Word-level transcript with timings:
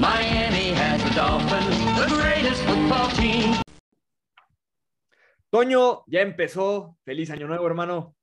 Miami 0.00 0.70
has 0.78 1.02
the 1.02 1.10
Dolphins, 1.14 1.78
the 1.98 2.06
greatest 2.14 2.62
football 2.64 3.08
team. 3.16 3.54
Toño, 5.50 6.04
ya 6.06 6.20
empezó. 6.20 6.96
Feliz 7.04 7.30
año 7.30 7.46
nuevo, 7.48 7.66
hermano. 7.66 8.14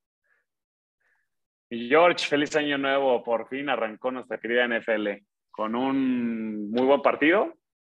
Y 1.69 1.89
George, 1.89 2.25
feliz 2.27 2.55
año 2.55 2.77
nuevo. 2.77 3.23
Por 3.23 3.47
fin 3.49 3.69
arrancó 3.69 4.11
nuestra 4.11 4.37
querida 4.39 4.67
NFL 4.67 5.23
con 5.51 5.75
un 5.75 6.71
muy 6.71 6.85
buen 6.85 7.01
partido. 7.01 7.53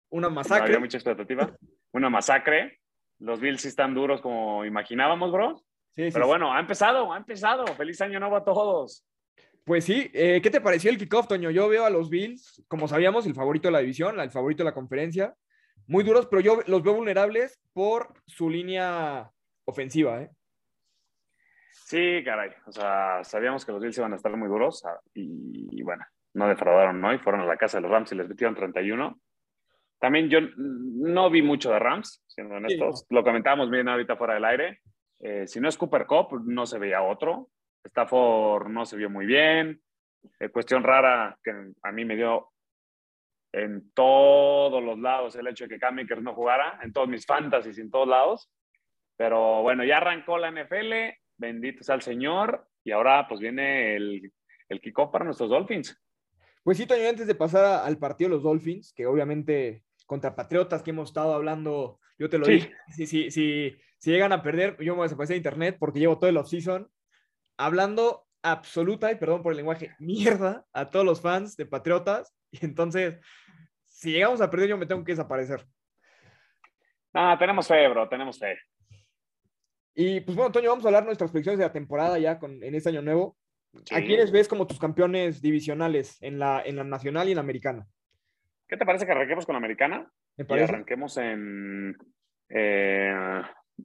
Una 0.09 0.27
No 0.29 0.35
masacre. 0.35 0.65
había 0.67 0.79
mucha 0.79 0.97
expectativa. 0.97 1.49
Una 1.93 2.09
masacre. 2.09 2.79
Los 3.19 3.39
Bills 3.39 3.61
sí 3.61 3.67
están 3.67 3.93
duros 3.93 4.21
como 4.21 4.65
imaginábamos, 4.65 5.31
bro. 5.31 5.57
Sí, 5.95 6.05
sí, 6.05 6.09
Pero 6.11 6.25
sí. 6.25 6.29
bueno, 6.29 6.53
ha 6.53 6.59
empezado, 6.59 7.13
ha 7.13 7.17
empezado. 7.17 7.65
Feliz 7.75 8.01
año 8.01 8.19
nuevo 8.19 8.35
a 8.37 8.43
todos. 8.43 9.05
Pues 9.63 9.85
sí, 9.85 10.09
eh, 10.13 10.39
¿qué 10.41 10.49
te 10.49 10.61
pareció 10.61 10.89
el 10.89 10.97
kickoff, 10.97 11.27
Toño? 11.27 11.51
Yo 11.51 11.69
veo 11.69 11.85
a 11.85 11.89
los 11.89 12.09
Bills, 12.09 12.63
como 12.67 12.87
sabíamos, 12.87 13.25
el 13.25 13.35
favorito 13.35 13.67
de 13.67 13.73
la 13.73 13.79
división, 13.79 14.19
el 14.19 14.31
favorito 14.31 14.63
de 14.63 14.69
la 14.69 14.73
conferencia. 14.73 15.35
Muy 15.87 16.03
duros, 16.03 16.27
pero 16.27 16.41
yo 16.41 16.59
los 16.67 16.83
veo 16.83 16.93
vulnerables 16.93 17.59
por 17.73 18.13
su 18.25 18.49
línea 18.49 19.29
ofensiva, 19.65 20.21
¿eh? 20.21 20.29
Sí, 21.71 22.21
caray. 22.23 22.51
O 22.67 22.71
sea, 22.71 23.23
sabíamos 23.23 23.65
que 23.65 23.71
los 23.71 23.81
Bills 23.81 23.97
iban 23.97 24.13
a 24.13 24.15
estar 24.15 24.35
muy 24.35 24.47
duros 24.47 24.83
ah, 24.85 24.99
y, 25.13 25.67
y 25.71 25.81
bueno, 25.81 26.05
no 26.33 26.47
defraudaron, 26.47 27.01
¿no? 27.01 27.13
Y 27.13 27.19
fueron 27.19 27.41
a 27.41 27.45
la 27.45 27.57
casa 27.57 27.77
de 27.77 27.81
los 27.81 27.91
Rams 27.91 28.11
y 28.11 28.15
les 28.15 28.27
metieron 28.27 28.55
31. 28.55 29.19
También 29.99 30.29
yo 30.29 30.39
no 30.55 31.29
vi 31.29 31.41
mucho 31.41 31.71
de 31.71 31.79
Rams, 31.79 32.23
siendo 32.27 32.55
honestos. 32.55 33.05
Lo 33.09 33.23
comentábamos 33.23 33.69
bien 33.69 33.89
ahorita 33.89 34.15
fuera 34.15 34.35
del 34.35 34.45
aire. 34.45 34.79
Eh, 35.19 35.45
si 35.45 35.59
no 35.59 35.67
es 35.67 35.77
Cooper 35.77 36.05
Cup, 36.05 36.41
no 36.45 36.65
se 36.65 36.79
veía 36.79 37.01
otro. 37.01 37.49
Stafford 37.83 38.67
no 38.69 38.85
se 38.85 38.97
vio 38.97 39.09
muy 39.09 39.25
bien. 39.25 39.81
Eh, 40.39 40.49
cuestión 40.49 40.83
rara 40.83 41.37
que 41.43 41.51
a 41.81 41.91
mí 41.91 42.05
me 42.05 42.15
dio 42.15 42.49
en 43.51 43.91
todos 43.93 44.83
los 44.83 44.99
lados 44.99 45.35
el 45.35 45.47
hecho 45.47 45.63
de 45.65 45.69
que 45.69 45.79
Cam 45.79 45.97
Akers 45.99 46.21
no 46.21 46.35
jugara, 46.35 46.79
en 46.83 46.93
todos 46.93 47.07
mis 47.07 47.25
fantasies, 47.25 47.79
en 47.79 47.89
todos 47.89 48.07
lados. 48.07 48.49
Pero 49.17 49.61
bueno, 49.61 49.83
ya 49.83 49.97
arrancó 49.97 50.37
la 50.37 50.51
NFL, 50.51 50.93
bendito 51.37 51.83
sea 51.83 51.95
el 51.95 52.01
Señor, 52.01 52.67
y 52.83 52.91
ahora 52.91 53.27
pues 53.27 53.39
viene 53.39 53.95
el, 53.95 54.31
el 54.69 54.81
kickoff 54.81 55.11
para 55.11 55.25
nuestros 55.25 55.49
Dolphins. 55.49 55.99
Pues 56.63 56.77
sí, 56.77 56.85
Toño, 56.85 57.09
antes 57.09 57.25
de 57.27 57.35
pasar 57.35 57.85
al 57.85 57.97
partido 57.97 58.29
de 58.29 58.35
los 58.35 58.43
Dolphins, 58.43 58.93
que 58.93 59.05
obviamente 59.07 59.83
contra 60.05 60.35
Patriotas 60.35 60.83
que 60.83 60.91
hemos 60.91 61.09
estado 61.09 61.33
hablando, 61.33 61.99
yo 62.17 62.29
te 62.29 62.37
lo 62.37 62.45
Sí. 62.45 62.51
dije, 62.53 62.73
si, 62.95 63.07
si, 63.07 63.31
si, 63.31 63.77
si 63.97 64.11
llegan 64.11 64.31
a 64.31 64.43
perder, 64.43 64.75
yo 64.79 64.93
me 64.93 64.97
voy 64.97 65.01
a 65.01 65.03
desaparecer 65.03 65.35
de 65.35 65.37
internet 65.37 65.77
porque 65.79 65.99
llevo 65.99 66.17
todo 66.17 66.29
el 66.29 66.37
offseason 66.37 66.89
hablando 67.59 68.25
absoluta, 68.41 69.11
y 69.11 69.15
perdón 69.15 69.43
por 69.43 69.51
el 69.51 69.57
lenguaje, 69.57 69.93
mierda 69.99 70.65
a 70.73 70.89
todos 70.89 71.05
los 71.05 71.21
fans 71.21 71.55
de 71.55 71.65
Patriotas. 71.65 72.33
Y 72.51 72.65
entonces, 72.65 73.19
si 73.85 74.11
llegamos 74.11 74.41
a 74.41 74.49
perder, 74.49 74.69
yo 74.69 74.77
me 74.77 74.87
tengo 74.87 75.03
que 75.03 75.11
desaparecer. 75.11 75.67
Ah, 77.13 77.35
tenemos 77.37 77.67
fe, 77.67 77.87
bro, 77.89 78.09
tenemos 78.09 78.39
fe. 78.39 78.57
Y 79.93 80.21
pues 80.21 80.35
bueno, 80.35 80.51
Toño, 80.51 80.69
vamos 80.69 80.83
a 80.83 80.87
hablar 80.87 81.05
nuestras 81.05 81.29
predicciones 81.29 81.59
de 81.59 81.65
la 81.65 81.71
temporada 81.71 82.17
ya 82.17 82.39
con, 82.39 82.63
en 82.63 82.73
este 82.73 82.89
año 82.89 83.03
nuevo. 83.03 83.37
¿A 83.91 84.01
quiénes 84.01 84.31
ves 84.31 84.47
como 84.47 84.65
tus 84.65 84.79
campeones 84.79 85.41
divisionales 85.43 86.17
en 86.23 86.39
la, 86.39 86.63
en 86.65 86.77
la 86.77 86.83
nacional 86.83 87.27
y 87.27 87.31
en 87.33 87.35
la 87.35 87.41
americana? 87.41 87.85
¿Qué 88.67 88.77
te 88.77 88.85
parece 88.85 89.05
que 89.05 89.11
arranquemos 89.11 89.45
con 89.45 89.53
la 89.53 89.57
americana? 89.59 90.11
¿Me 90.37 90.43
Y 90.43 90.47
parece? 90.47 90.71
arranquemos 90.73 91.17
en... 91.17 91.95
eh, 92.49 93.43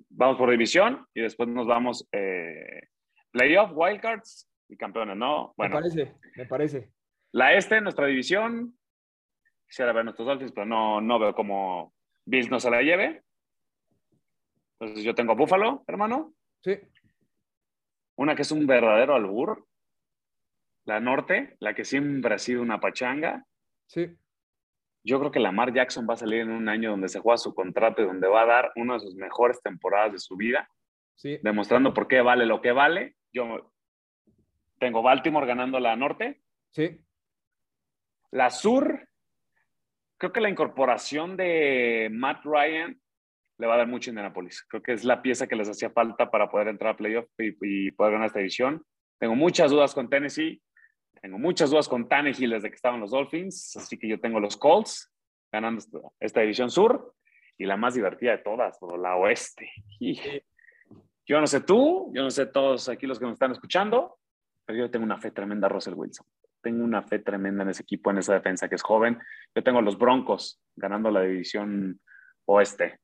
vamos 0.09 0.39
por 0.39 0.51
división 0.51 1.07
y 1.13 1.21
después 1.21 1.51
nos 1.51 1.67
vamos 1.67 2.09
eh, 2.13 2.89
playoff, 3.35 3.73
wildcards 3.75 4.49
y 4.69 4.77
campeones, 4.77 5.17
¿no? 5.17 5.53
Bueno, 5.57 5.75
Me 5.75 5.81
parece, 5.83 6.15
me 6.37 6.47
parece. 6.47 6.91
la 7.33 7.53
este, 7.55 7.81
nuestra 7.81 8.07
división, 8.07 8.79
quisiera 9.67 9.93
ver 9.93 10.05
nuestros 10.05 10.27
Dolphins, 10.27 10.53
pero 10.53 10.65
no, 10.67 11.01
no 11.01 11.19
veo 11.19 11.35
cómo 11.35 11.93
Bills 12.25 12.49
no 12.49 12.61
se 12.61 12.71
la 12.71 12.81
lleve. 12.81 13.23
Entonces 14.79 15.05
yo 15.05 15.15
tengo 15.15 15.33
a 15.33 15.37
Buffalo, 15.37 15.83
hermano. 15.89 16.33
Sí. 16.63 16.79
Una 18.17 18.37
que 18.37 18.43
es 18.43 18.53
un 18.53 18.67
verdadero 18.67 19.15
albur. 19.17 19.67
La 20.85 21.01
norte, 21.01 21.57
la 21.61 21.75
que 21.75 21.85
siempre 21.85 22.35
ha 22.35 22.39
sido 22.39 22.63
una 22.63 22.79
pachanga. 22.79 23.45
Sí. 23.87 24.15
Yo 25.03 25.19
creo 25.19 25.31
que 25.31 25.41
Lamar 25.41 25.73
Jackson 25.75 26.07
va 26.09 26.15
a 26.15 26.19
salir 26.19 26.41
en 26.43 26.51
un 26.51 26.69
año 26.69 26.91
donde 26.91 27.09
se 27.09 27.19
juega 27.21 27.37
su 27.39 27.55
contrato 27.55 28.03
y 28.03 28.07
donde 28.07 28.29
va 28.29 28.43
a 28.43 28.47
dar 28.47 28.73
una 28.77 28.95
de 28.95 29.01
sus 29.01 29.15
mejores 29.17 29.61
temporadas 29.61 30.13
de 30.13 30.19
su 30.19 30.37
vida, 30.37 30.69
Sí. 31.17 31.39
demostrando 31.43 31.93
por 31.95 32.07
qué 32.09 32.21
vale 32.23 32.45
lo 32.47 32.61
que 32.61 32.73
vale. 32.73 33.17
Yo 33.35 33.73
tengo 34.79 35.03
Baltimore 35.03 35.47
ganando 35.47 35.79
la 35.81 35.97
norte. 35.97 36.41
Sí. 36.71 37.01
La 38.31 38.51
sur, 38.51 39.09
creo 40.17 40.33
que 40.33 40.41
la 40.41 40.49
incorporación 40.49 41.37
de 41.37 42.09
Matt 42.11 42.45
Ryan 42.45 42.99
le 43.59 43.67
va 43.67 43.75
a 43.75 43.79
dar 43.79 43.87
mucho 43.87 44.11
a 44.11 44.13
Indianapolis. 44.13 44.65
Creo 44.69 44.83
que 44.83 44.93
es 44.93 45.05
la 45.05 45.21
pieza 45.21 45.47
que 45.47 45.57
les 45.57 45.69
hacía 45.69 45.91
falta 45.91 46.31
para 46.31 46.51
poder 46.51 46.69
entrar 46.69 46.95
a 46.95 46.97
playoff 46.97 47.29
y, 47.39 47.57
y 47.61 47.91
poder 47.91 48.15
ganar 48.15 48.29
esta 48.29 48.39
división. 48.39 48.85
Tengo 49.19 49.35
muchas 49.35 49.71
dudas 49.71 49.95
con 49.95 50.09
Tennessee. 50.09 50.63
Tengo 51.21 51.39
muchas 51.39 51.71
dudas 51.71 51.89
con 51.89 52.09
Tannehill 52.09 52.51
desde 52.51 52.69
que 52.69 52.77
estaban 52.77 53.01
los 53.01 53.11
Dolphins. 53.11 53.77
Así 53.77 53.99
que 53.99 54.09
yo 54.09 54.21
tengo 54.21 54.41
los 54.41 54.57
Colts 54.57 55.13
ganando 55.51 55.79
esta, 55.79 55.99
esta 56.21 56.41
división 56.41 56.71
sur 56.71 57.15
y 57.57 57.65
la 57.65 57.77
más 57.77 57.95
divertida 57.95 58.33
de 58.33 58.39
todas, 58.39 58.79
la 58.99 59.17
oeste. 59.17 59.71
Y 60.01 60.21
yo 61.27 61.41
no 61.41 61.47
sé 61.47 61.61
tú, 61.61 62.11
yo 62.15 62.23
no 62.23 62.31
sé 62.31 62.47
todos 62.47 62.89
aquí 62.89 63.07
los 63.07 63.19
que 63.19 63.25
nos 63.25 63.35
están 63.35 63.53
escuchando, 63.53 64.19
pero 64.65 64.79
yo 64.79 64.91
tengo 64.91 65.05
una 65.05 65.19
fe 65.19 65.31
tremenda 65.31 65.67
a 65.67 65.71
Russell 65.71 65.95
Wilson. 65.95 66.27
Tengo 66.63 66.83
una 66.85 67.03
fe 67.03 67.19
tremenda 67.19 67.63
en 67.63 67.71
ese 67.71 67.83
equipo, 67.83 68.11
en 68.11 68.19
esa 68.19 68.35
defensa 68.35 68.69
que 68.69 68.75
es 68.75 68.83
joven. 68.83 69.19
Yo 69.55 69.63
tengo 69.63 69.83
los 69.83 69.99
Broncos 69.99 70.61
ganando 70.77 71.11
la 71.11 71.23
división 71.23 72.01
oeste. 72.47 73.01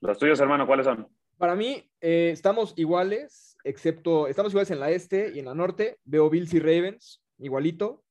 Los 0.00 0.18
tuyos, 0.18 0.40
hermano, 0.40 0.66
¿cuáles 0.66 0.86
son? 0.86 1.08
Para 1.38 1.56
mí, 1.56 1.90
eh, 2.00 2.30
estamos 2.32 2.74
iguales, 2.76 3.56
excepto, 3.64 4.28
estamos 4.28 4.52
iguales 4.52 4.70
en 4.70 4.80
la 4.80 4.90
este 4.90 5.32
y 5.34 5.40
en 5.40 5.46
la 5.46 5.54
norte. 5.54 5.98
Veo 6.04 6.30
Bills 6.30 6.54
y 6.54 6.60
Ravens, 6.60 7.22
igualito. 7.38 8.04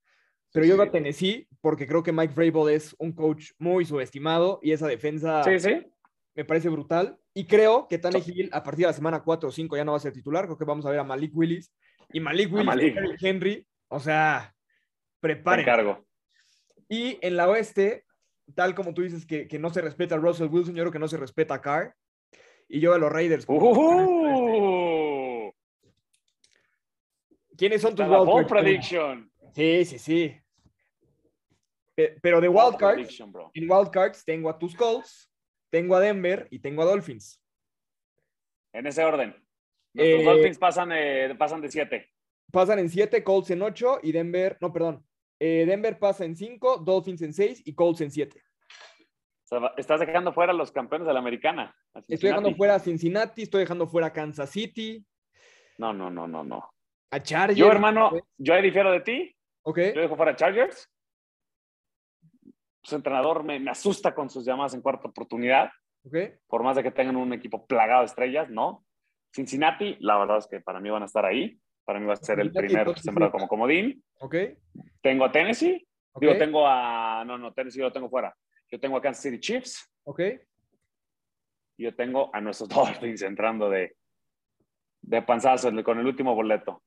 Pero 0.54 0.66
yo 0.66 0.76
Sí. 0.76 0.82
a 0.82 0.92
Tennessee 0.92 1.48
porque 1.62 1.88
creo 1.88 2.04
que 2.04 2.12
Mike 2.12 2.34
Vrabel 2.34 2.74
es 2.74 2.94
un 3.00 3.14
coach 3.14 3.52
muy 3.58 3.86
subestimado 3.86 4.60
y 4.62 4.74
esa 4.74 4.88
defensa 4.88 5.44
sí. 5.44 5.88
me 6.36 6.44
parece 6.44 6.68
brutal. 6.68 7.18
Y 7.34 7.46
creo 7.46 7.88
que 7.88 7.98
Tannehill 7.98 8.50
a 8.52 8.62
partir 8.62 8.86
de 8.86 8.88
la 8.88 8.94
semana 8.94 9.24
4 9.24 9.50
o 9.50 9.52
5 9.52 9.78
ya 9.78 9.86
no 9.86 9.92
va 9.94 9.98
a 9.98 10.02
ser 10.02 10.12
titular. 10.12 10.46
Creo 10.46 10.58
que 10.58 10.66
vamos 10.66 10.86
a 10.86 10.90
ver 10.92 11.00
a 11.00 11.04
Malik 11.04 11.32
Willis. 11.36 11.72
Y 12.12 12.20
Malik 12.20 12.52
Willis, 12.52 12.66
Malik. 12.66 12.98
Henry, 13.22 13.66
o 13.88 14.00
sea, 14.00 14.54
preparen. 15.22 15.62
encargo. 15.62 16.06
Y 16.90 17.18
en 17.22 17.38
la 17.38 17.48
oeste, 17.48 18.04
tal 18.54 18.76
como 18.76 18.94
tú 18.94 19.02
dices 19.02 19.26
que, 19.26 19.48
que 19.48 19.60
no 19.60 19.70
se 19.74 19.80
respeta 19.80 20.16
a 20.16 20.18
Russell 20.18 20.50
Wilson, 20.50 20.76
yo 20.76 20.84
creo 20.84 20.92
que 20.92 21.00
no 21.00 21.08
se 21.08 21.16
respeta 21.18 21.54
a 21.54 21.62
Carr. 21.62 21.96
Y 22.68 22.82
yo 22.82 22.94
a 22.94 22.98
los 22.98 23.12
Raiders. 23.12 23.46
Uh, 23.48 25.52
¿Quiénes 27.58 27.82
son 27.82 27.96
tus 27.96 28.08
wildcards? 28.08 28.50
prediction. 28.50 29.32
Sí, 29.54 29.86
sí, 29.86 30.00
sí. 30.00 30.36
Pe- 31.96 32.18
Pero 32.22 32.42
de 32.42 32.50
wildcards, 32.50 33.20
en 33.54 33.72
wildcards 33.72 34.26
tengo 34.26 34.50
a 34.50 34.58
tus 34.58 34.76
Colts, 34.76 35.31
tengo 35.72 35.96
a 35.96 36.00
Denver 36.00 36.48
y 36.52 36.60
tengo 36.60 36.84
a 36.84 36.86
Dolphins. 36.86 37.42
En 38.74 38.86
ese 38.86 39.04
orden. 39.04 39.36
Nuestros 39.94 40.22
Eh, 40.22 40.24
Dolphins 40.26 40.58
pasan, 40.58 40.92
eh, 40.94 41.36
pasan 41.38 41.62
de 41.62 41.70
7. 41.72 42.08
Pasan 42.52 42.80
en 42.80 42.90
7, 42.90 43.24
Colts 43.24 43.50
en 43.52 43.62
8 43.62 44.00
y 44.04 44.12
Denver, 44.12 44.58
no, 44.62 44.72
perdón. 44.72 45.06
Eh, 45.40 45.66
Denver 45.66 45.98
pasa 45.98 46.24
en 46.26 46.36
5, 46.36 46.78
Dolphins 46.78 47.22
en 47.24 47.34
6 47.34 47.64
y 47.66 47.74
Colts 47.74 48.02
en 48.02 48.12
7. 48.12 48.42
estás 49.78 50.00
dejando 50.00 50.32
fuera 50.34 50.52
a 50.54 50.56
los 50.56 50.72
campeones 50.72 51.08
de 51.08 51.14
la 51.14 51.20
americana. 51.20 51.76
Estoy 52.08 52.30
dejando 52.30 52.54
fuera 52.56 52.76
a 52.76 52.80
Cincinnati, 52.80 53.42
estoy 53.44 53.62
dejando 53.62 53.88
fuera 53.88 54.08
a 54.08 54.14
Kansas 54.14 54.50
City, 54.50 55.06
No, 55.78 55.92
no, 55.94 56.10
no, 56.10 56.28
no, 56.28 56.44
no. 56.44 56.70
a 57.12 57.20
Chargers. 57.22 57.58
Yo, 57.58 57.70
hermano, 57.72 58.12
yo 58.38 58.54
ahí 58.54 58.62
difiero 58.62 58.92
de 58.92 59.02
ti. 59.02 59.36
Ok, 59.64 59.78
Yo 59.96 60.02
dejo 60.02 60.16
fuera 60.16 60.32
a 60.32 60.36
Chargers. 60.36 60.90
Su 62.84 62.96
entrenador 62.96 63.44
me, 63.44 63.60
me 63.60 63.72
asusta 63.72 64.14
con 64.16 64.30
sus 64.30 64.46
llamadas 64.46 64.74
en 64.74 64.82
cuarta 64.82 65.08
oportunidad. 65.08 65.70
ok. 66.04 66.16
Por 66.48 66.64
más 66.64 66.76
de 66.76 66.84
que 66.84 66.92
tengan 66.92 67.16
un 67.16 67.34
equipo 67.34 67.66
plagado 67.66 68.02
de 68.02 68.08
estrellas, 68.08 68.50
no. 68.50 68.86
Cincinnati, 69.34 69.96
la 70.00 70.18
verdad 70.18 70.38
es 70.40 70.48
que 70.48 70.60
para 70.60 70.80
mí 70.80 70.90
van 70.90 71.04
a 71.04 71.06
estar 71.06 71.26
ahí. 71.26 71.58
Para 71.86 72.00
mí 72.00 72.06
va 72.06 72.14
a 72.14 72.18
ser 72.18 72.40
el 72.40 72.52
primer 72.52 72.98
sembrado 73.00 73.32
como 73.32 73.48
comodín. 73.48 74.04
Ok, 74.20 74.36
Tengo 75.02 75.26
a 75.26 75.32
Tennessee. 75.32 75.88
ok, 76.12 76.22
Digo, 76.22 76.38
tengo 76.38 76.68
a. 76.68 77.24
No, 77.26 77.38
no, 77.38 77.54
Tennessee 77.54 77.80
lo 77.82 77.92
tengo 77.92 78.10
fuera. 78.10 78.36
Yo 78.70 78.80
tengo 78.80 78.98
a 78.98 79.02
Kansas 79.02 79.24
City 79.24 79.40
Chiefs. 79.40 79.92
ok. 80.04 80.20
Y 81.78 81.84
yo 81.86 81.96
tengo 81.96 82.30
a 82.34 82.42
nuestros 82.42 82.70
Dolphins 83.02 83.22
entrando 83.24 83.70
de, 83.70 83.96
de 85.02 85.22
panzazo 85.24 85.72
con 85.84 86.00
el 86.00 86.06
último 86.06 86.36
boleto. 86.36 86.84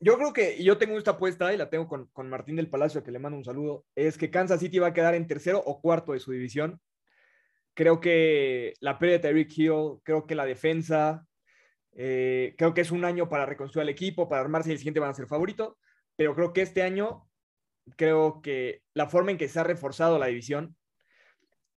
Yo 0.00 0.16
creo 0.16 0.32
que, 0.32 0.62
yo 0.62 0.78
tengo 0.78 0.96
esta 0.96 1.12
apuesta 1.12 1.52
y 1.52 1.56
la 1.56 1.70
tengo 1.70 1.88
con, 1.88 2.06
con 2.12 2.28
Martín 2.28 2.56
del 2.56 2.70
Palacio, 2.70 3.02
que 3.02 3.10
le 3.10 3.18
mando 3.18 3.36
un 3.36 3.44
saludo, 3.44 3.84
es 3.96 4.16
que 4.16 4.30
Kansas 4.30 4.60
City 4.60 4.78
va 4.78 4.88
a 4.88 4.92
quedar 4.92 5.14
en 5.14 5.26
tercero 5.26 5.60
o 5.64 5.80
cuarto 5.80 6.12
de 6.12 6.20
su 6.20 6.30
división. 6.30 6.80
Creo 7.74 8.00
que 8.00 8.74
la 8.80 8.98
pérdida 8.98 9.18
de 9.18 9.22
Tyreek 9.22 9.58
Hill, 9.58 10.00
creo 10.04 10.26
que 10.26 10.34
la 10.34 10.44
defensa, 10.44 11.26
eh, 11.92 12.54
creo 12.56 12.74
que 12.74 12.82
es 12.82 12.92
un 12.92 13.04
año 13.04 13.28
para 13.28 13.46
reconstruir 13.46 13.82
el 13.82 13.88
equipo, 13.88 14.28
para 14.28 14.40
armarse 14.40 14.70
y 14.70 14.72
el 14.72 14.78
siguiente 14.78 15.00
van 15.00 15.10
a 15.10 15.14
ser 15.14 15.26
favorito, 15.26 15.78
pero 16.16 16.34
creo 16.34 16.52
que 16.52 16.62
este 16.62 16.82
año 16.82 17.28
creo 17.96 18.40
que 18.42 18.82
la 18.94 19.08
forma 19.08 19.32
en 19.32 19.38
que 19.38 19.48
se 19.48 19.58
ha 19.58 19.64
reforzado 19.64 20.18
la 20.18 20.26
división 20.26 20.76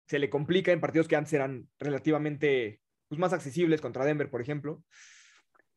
se 0.07 0.19
le 0.19 0.29
complica 0.29 0.73
en 0.73 0.81
partidos 0.81 1.09
que 1.09 1.17
antes 1.17 1.33
eran 1.33 1.69
relativamente 1.79 2.81
pues, 3.09 3.19
más 3.19 3.33
accesibles 3.33 3.81
contra 3.81 4.05
Denver, 4.05 4.29
por 4.29 4.41
ejemplo. 4.41 4.83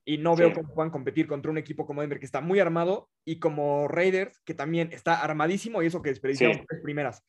Y 0.05 0.17
no 0.17 0.35
veo 0.35 0.49
Sí. 0.49 0.55
cómo 0.55 0.73
puedan 0.73 0.91
competir 0.91 1.27
contra 1.27 1.49
un 1.51 1.57
equipo 1.57 1.85
como 1.85 2.01
Denver 2.01 2.19
que 2.19 2.25
está 2.25 2.41
muy 2.41 2.59
armado 2.59 3.09
y 3.25 3.39
como 3.39 3.87
Raiders 3.87 4.39
que 4.41 4.53
también 4.53 4.91
está 4.91 5.21
armadísimo 5.23 5.81
y 5.81 5.85
eso 5.87 6.01
que 6.01 6.09
desperdiciaron 6.09 6.57
Sí. 6.57 6.65
tres 6.67 6.81
primeras. 6.83 7.25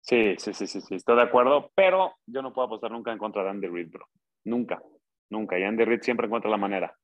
Sí, 0.00 0.36
sí, 0.38 0.54
sí, 0.54 0.66
sí, 0.66 0.80
sí, 0.80 0.94
estoy 0.94 1.16
de 1.16 1.22
acuerdo, 1.22 1.70
pero 1.74 2.14
yo 2.26 2.40
no 2.40 2.52
puedo 2.54 2.66
apostar 2.66 2.90
nunca 2.90 3.12
en 3.12 3.18
contra 3.18 3.42
de 3.44 3.50
Andy 3.50 3.66
Reid, 3.66 3.90
bro. 3.90 4.06
Nunca, 4.44 4.80
nunca. 5.28 5.58
Y 5.58 5.64
Andy 5.64 5.84
Reid 5.84 6.00
siempre 6.00 6.26
encuentra 6.26 6.50
la 6.50 6.56
manera. 6.56 6.96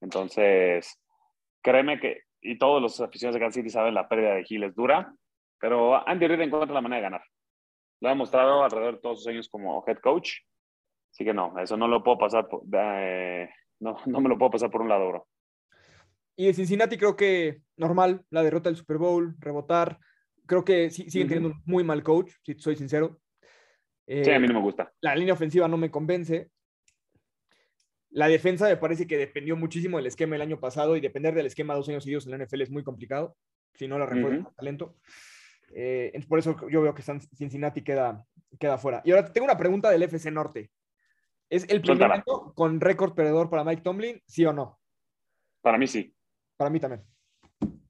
Entonces, 0.00 1.00
créeme 1.62 2.00
que, 2.00 2.22
y 2.40 2.58
todos 2.58 2.82
los 2.82 3.00
aficionados 3.00 3.34
de 3.34 3.40
Kansas 3.40 3.54
City 3.54 3.70
saben, 3.70 3.94
la 3.94 4.08
pérdida 4.08 4.34
de 4.34 4.44
Hill 4.48 4.64
es 4.64 4.74
dura, 4.74 5.12
pero 5.60 6.06
Andy 6.08 6.26
Reid 6.26 6.40
encuentra 6.40 6.74
la 6.74 6.80
manera 6.80 6.96
de 6.96 7.02
ganar. 7.02 7.22
Lo 8.00 8.08
ha 8.08 8.12
demostrado 8.12 8.64
alrededor 8.64 8.94
de 8.96 9.00
todos 9.00 9.18
sus 9.18 9.28
años 9.28 9.48
como 9.48 9.84
head 9.86 9.98
coach. 9.98 10.38
Así 11.12 11.24
que 11.24 11.32
no, 11.34 11.56
eso 11.58 11.76
no 11.76 11.86
lo 11.86 12.02
puedo 12.02 12.18
pasar, 12.18 12.48
por- 12.48 12.62
eh, 12.72 13.48
no, 13.80 13.96
no 14.06 14.20
me 14.20 14.28
lo 14.28 14.38
puedo 14.38 14.50
pasar 14.52 14.70
por 14.70 14.80
un 14.82 14.88
lado, 14.88 15.08
bro. 15.08 15.28
Y 16.36 16.46
de 16.46 16.54
Cincinnati 16.54 16.96
creo 16.96 17.16
que 17.16 17.62
normal, 17.76 18.24
la 18.30 18.42
derrota 18.44 18.68
del 18.68 18.76
Super 18.76 18.98
Bowl, 18.98 19.34
rebotar. 19.40 19.98
Creo 20.46 20.64
que 20.64 20.88
sí- 20.90 21.10
siguen 21.10 21.28
teniendo 21.28 21.48
un 21.50 21.62
muy 21.66 21.82
mal 21.84 22.02
coach, 22.02 22.32
si 22.44 22.54
soy 22.58 22.76
sincero. 22.76 23.20
Sí, 24.06 24.14
Eh, 24.30 24.34
a 24.34 24.38
mí 24.38 24.46
no 24.46 24.54
me 24.54 24.60
gusta. 24.60 24.92
la 25.00 25.14
línea 25.16 25.34
ofensiva 25.34 25.66
no 25.68 25.76
me 25.76 25.90
convence. 25.90 26.50
La 28.10 28.28
defensa 28.28 28.66
me 28.68 28.76
parece 28.78 29.06
que 29.06 29.18
dependió 29.18 29.56
muchísimo 29.56 29.98
del 29.98 30.06
esquema 30.06 30.36
el 30.36 30.42
año 30.42 30.58
pasado 30.58 30.96
y 30.96 31.00
depender 31.00 31.34
del 31.34 31.44
esquema 31.46 31.74
dos 31.74 31.88
años 31.90 32.04
seguidos 32.04 32.24
en 32.26 32.30
la 32.30 32.36
NFL 32.38 32.62
es 32.62 32.70
muy 32.70 32.82
complicado 32.82 33.36
si 33.74 33.86
no 33.86 33.98
la 33.98 34.06
refuerzas 34.06 34.38
Ujú. 34.40 34.44
con 34.46 34.54
talento. 34.54 34.96
Eh, 35.74 36.18
por 36.26 36.38
eso 36.38 36.56
yo 36.70 36.80
veo 36.80 36.94
que 36.94 37.02
Cincinnati 37.02 37.82
queda, 37.82 38.24
queda 38.58 38.78
fuera. 38.78 39.02
Y 39.04 39.10
ahora 39.10 39.30
tengo 39.30 39.44
una 39.44 39.58
pregunta 39.58 39.90
del 39.90 40.02
FC 40.04 40.30
Norte. 40.30 40.70
¿Es 41.50 41.68
el 41.70 41.80
primer 41.80 42.12
año 42.12 42.52
con 42.54 42.80
récord 42.80 43.14
perdedor 43.14 43.48
para 43.48 43.64
Mike 43.64 43.82
Tomlin? 43.82 44.20
¿Sí 44.26 44.44
o 44.44 44.52
no? 44.52 44.78
Para 45.62 45.78
mí 45.78 45.86
sí. 45.86 46.14
Para 46.56 46.70
mí 46.70 46.78
también. 46.80 47.02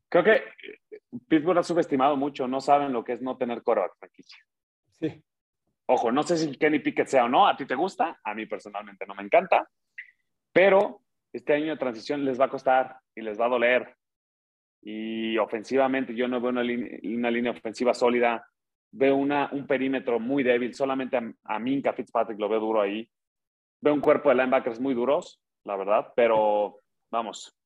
Creo 0.08 0.24
que 0.24 0.32
eh, 0.36 1.00
Pittsburgh 1.28 1.58
ha 1.58 1.62
subestimado 1.62 2.16
mucho, 2.16 2.46
no 2.48 2.60
saben 2.60 2.92
lo 2.92 3.04
que 3.04 3.12
es 3.12 3.22
no 3.22 3.36
tener 3.36 3.62
coreback 3.62 3.96
franquicia. 3.98 4.38
Sí. 5.00 5.22
Ojo, 5.86 6.12
no 6.12 6.22
sé 6.22 6.36
si 6.36 6.56
Kenny 6.56 6.80
Pickett 6.80 7.08
sea 7.08 7.24
o 7.24 7.28
no, 7.28 7.48
a 7.48 7.56
ti 7.56 7.66
te 7.66 7.74
gusta, 7.74 8.20
a 8.22 8.34
mí 8.34 8.46
personalmente 8.46 9.06
no 9.06 9.14
me 9.14 9.22
encanta, 9.22 9.68
pero 10.52 11.02
este 11.32 11.54
año 11.54 11.72
de 11.72 11.76
transición 11.78 12.24
les 12.24 12.38
va 12.40 12.44
a 12.46 12.50
costar 12.50 12.98
y 13.14 13.22
les 13.22 13.40
va 13.40 13.46
a 13.46 13.50
doler. 13.50 13.96
Y 14.82 15.36
ofensivamente 15.38 16.14
yo 16.14 16.28
no 16.28 16.40
veo 16.40 16.50
una, 16.50 16.62
línea- 16.62 16.98
una 17.16 17.30
línea 17.30 17.52
ofensiva 17.52 17.94
sólida, 17.94 18.46
veo 18.92 19.16
una, 19.16 19.48
un 19.52 19.66
perímetro 19.66 20.20
muy 20.20 20.42
débil, 20.42 20.74
solamente 20.74 21.16
a, 21.16 21.32
a 21.44 21.58
Minka 21.58 21.92
Fitzpatrick 21.92 22.38
lo 22.38 22.48
veo 22.48 22.60
duro 22.60 22.80
ahí. 22.82 23.10
Veo 23.80 23.94
un 23.94 24.00
cuerpo 24.00 24.28
de 24.28 24.34
linebackers 24.36 24.80
muy 24.80 24.94
duros, 24.94 25.40
la 25.64 25.76
verdad, 25.76 26.12
pero 26.16 26.80
vamos, 27.10 27.56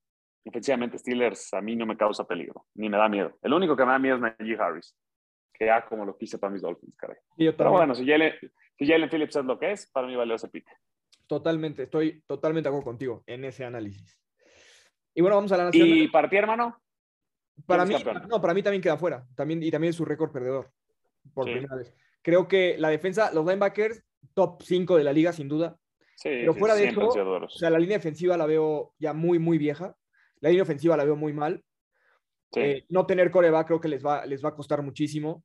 ofensivamente 0.45 0.99
Steelers 0.99 1.53
a 1.55 1.61
mí 1.61 1.77
no 1.77 1.87
me 1.87 1.97
causa 1.97 2.27
peligro, 2.27 2.67
ni 2.75 2.89
me 2.89 2.97
da 2.99 3.09
miedo. 3.09 3.39
El 3.43 3.53
único 3.55 3.77
que 3.77 3.85
me 3.85 3.93
da 3.93 3.99
miedo 3.99 4.17
es 4.17 4.23
Najee 4.23 4.57
Harris, 4.59 4.97
que 5.53 5.67
ya 5.67 5.87
como 5.87 6.05
lo 6.05 6.17
quise 6.17 6.39
para 6.39 6.53
mis 6.53 6.63
Dolphins, 6.63 6.97
caray. 6.97 7.17
Pero 7.37 7.71
bueno, 7.71 7.95
si 7.95 8.07
Jalen, 8.07 8.35
si 8.77 8.87
Jalen 8.87 9.09
Phillips 9.09 9.37
es 9.37 9.45
lo 9.45 9.59
que 9.59 9.73
es, 9.73 9.91
para 9.91 10.07
mí 10.07 10.17
valió 10.17 10.35
ese 10.35 10.49
pick. 10.49 10.67
Totalmente, 11.27 11.85
estoy 11.85 12.23
totalmente 12.27 12.69
de 12.69 12.75
acuerdo 12.75 12.91
contigo 12.91 13.23
en 13.27 13.45
ese 13.45 13.65
análisis. 13.65 14.19
Y 15.15 15.21
bueno, 15.23 15.37
vamos 15.37 15.53
a 15.53 15.57
la 15.57 15.65
nacional. 15.65 15.89
Y 15.89 16.09
para 16.09 16.29
ti, 16.29 16.37
hermano, 16.37 16.83
para 17.67 17.85
¿quién 17.85 17.99
mí, 17.99 18.05
campeón? 18.05 18.29
no, 18.29 18.41
para 18.41 18.55
mí 18.55 18.63
también 18.63 18.83
queda 18.83 18.97
fuera. 18.97 19.25
También, 19.35 19.63
y 19.63 19.71
también 19.71 19.91
es 19.91 19.97
su 19.97 20.05
récord 20.05 20.33
perdedor. 20.33 20.71
Por 21.33 21.45
Sí. 21.47 21.53
primera 21.53 21.77
vez. 21.77 21.95
Creo 22.23 22.49
que 22.49 22.77
la 22.79 22.89
defensa, 22.89 23.33
los 23.33 23.45
linebackers, 23.45 24.03
top 24.35 24.63
5 24.63 24.97
de 24.97 25.05
la 25.05 25.13
liga, 25.13 25.33
sin 25.33 25.49
duda. 25.49 25.77
Sí, 26.17 26.29
Pero 26.29 26.53
sí, 26.53 26.59
fuera 26.59 26.75
de 26.75 26.89
eso. 26.89 27.09
O 27.09 27.49
sea, 27.49 27.71
la 27.71 27.79
línea 27.79 27.97
defensiva 27.99 28.37
la 28.37 28.47
veo 28.47 28.95
ya 28.99 29.13
muy, 29.13 29.39
muy 29.39 29.59
vieja. 29.59 29.95
La 30.41 30.49
línea 30.49 30.63
ofensiva 30.65 30.97
la 30.97 31.05
veo 31.05 31.17
muy 31.17 31.33
mal. 31.33 31.63
Sí. 32.53 32.61
Eh, 32.61 32.87
no 32.89 33.07
tener 33.07 33.31
coreback 33.31 33.67
creo 33.69 33.81
que 33.81 33.89
les 33.89 34.05
va, 34.05 34.27
les 34.27 34.45
va 34.45 34.51
a 34.51 34.55
costar 34.55 34.83
muchísimo. 34.83 35.45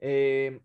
Eh, 0.00 0.60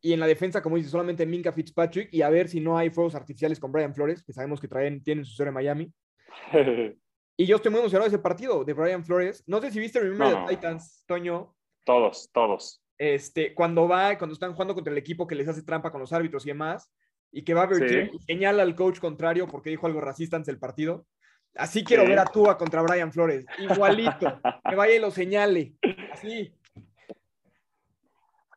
y 0.00 0.12
en 0.12 0.20
la 0.20 0.26
defensa, 0.26 0.62
como 0.62 0.76
dices, 0.76 0.92
solamente 0.92 1.26
Minka 1.26 1.52
Fitzpatrick 1.52 2.12
y 2.12 2.22
a 2.22 2.30
ver 2.30 2.48
si 2.48 2.60
no 2.60 2.78
hay 2.78 2.90
fuegos 2.90 3.14
artificiales 3.14 3.58
con 3.58 3.72
Brian 3.72 3.94
Flores, 3.94 4.22
que 4.22 4.32
sabemos 4.32 4.60
que 4.60 4.68
traen, 4.68 5.02
tienen 5.02 5.24
su 5.24 5.32
historia 5.32 5.48
en 5.48 5.54
Miami. 5.54 5.92
Y 7.38 7.44
yo 7.44 7.56
estoy 7.56 7.70
muy 7.70 7.80
emocionado 7.80 8.08
de 8.08 8.16
ese 8.16 8.22
partido 8.22 8.64
de 8.64 8.72
Brian 8.72 9.04
Flores. 9.04 9.44
No 9.46 9.60
sé 9.60 9.70
si 9.70 9.78
viste 9.78 10.00
Remember 10.00 10.30
No. 10.38 10.46
the 10.46 10.54
Titans, 10.54 11.04
Toño. 11.06 11.54
todos, 11.84 12.30
todos. 12.32 12.82
Este, 12.96 13.52
cuando 13.54 13.86
va, 13.86 14.16
cuando 14.16 14.32
están 14.32 14.54
jugando 14.54 14.74
contra 14.74 14.90
el 14.90 14.96
equipo 14.96 15.26
que 15.26 15.34
les 15.34 15.46
hace 15.46 15.62
trampa 15.62 15.90
con 15.92 16.00
los 16.00 16.14
árbitros 16.14 16.46
y 16.46 16.48
demás, 16.48 16.90
y 17.32 17.42
que 17.44 17.54
va 17.54 17.62
a 17.64 17.66
Bertier 17.66 18.10
Sí. 18.10 18.16
y 18.16 18.18
señala 18.20 18.62
al 18.62 18.74
coach 18.74 18.98
contrario 18.98 19.46
porque 19.46 19.70
dijo 19.70 19.86
algo 19.86 20.00
racista 20.00 20.36
antes 20.36 20.46
del 20.46 20.58
partido. 20.58 21.06
Así 21.54 21.84
quiero 21.84 22.02
Sí. 22.02 22.10
ver 22.10 22.18
a 22.18 22.26
Tua 22.26 22.58
contra 22.58 22.82
Brian 22.82 23.12
Flores. 23.12 23.46
Igualito. 23.58 24.40
que 24.68 24.74
vaya 24.76 24.94
y 24.94 25.00
lo 25.00 25.10
señale. 25.10 25.74
Así. 26.12 26.52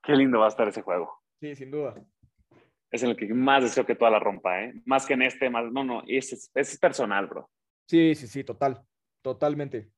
Qué 0.04 0.13
lindo 0.16 0.39
va 0.39 0.45
a 0.45 0.50
estar 0.50 0.68
ese 0.68 0.81
juego. 0.81 1.21
Sí, 1.39 1.56
sin 1.56 1.71
duda. 1.71 1.95
Es 2.92 3.04
en 3.04 3.12
el 3.12 3.16
que 3.16 3.31
más 3.33 3.63
deseo 3.63 3.86
que 3.86 3.95
toda 3.95 4.10
la 4.10 4.19
rompa, 4.19 4.63
¿eh? 4.63 4.74
Más 4.86 5.06
que 5.06 5.13
en 5.13 5.21
este, 5.21 5.50
más. 5.50 5.71
No, 5.71 5.83
no, 5.83 6.04
ese 6.07 6.36
es, 6.56 6.80
personal, 6.80 7.27
bro. 7.27 7.50
Sí, 7.88 8.16
sí, 8.16 8.27
sí, 8.27 8.44
total. 8.44 8.81
Totalmente. 9.21 9.92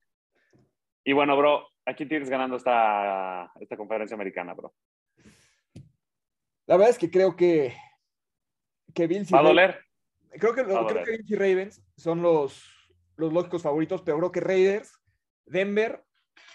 Y 1.06 1.14
bueno, 1.14 1.38
bro, 1.38 1.68
aquí 1.86 2.06
tienes 2.06 2.30
ganando 2.30 2.58
esta, 2.58 3.52
esta 3.60 3.78
conferencia 3.78 4.16
americana, 4.16 4.54
bro. 4.54 4.74
La 6.68 6.76
verdad 6.78 6.90
es 6.90 6.98
que 6.98 7.10
creo 7.10 7.36
que, 7.36 7.74
que 8.94 9.08
Bills 9.08 9.30
y 9.30 9.34
¿Va 9.34 9.40
a 9.40 9.44
Ravens- 9.44 9.50
doler? 9.50 9.80
Creo 10.40 10.54
que, 10.54 10.62
a 10.62 10.64
creo 10.66 11.04
que 11.04 11.12
Bills 11.12 11.32
y 11.32 11.36
Ravens 11.36 11.84
son 11.98 12.22
los, 12.22 12.64
los 13.18 13.34
lógicos 13.34 13.62
favoritos, 13.62 14.02
pero 14.02 14.18
creo 14.18 14.32
que 14.32 14.40
Raiders, 14.40 14.94
Denver 15.46 16.04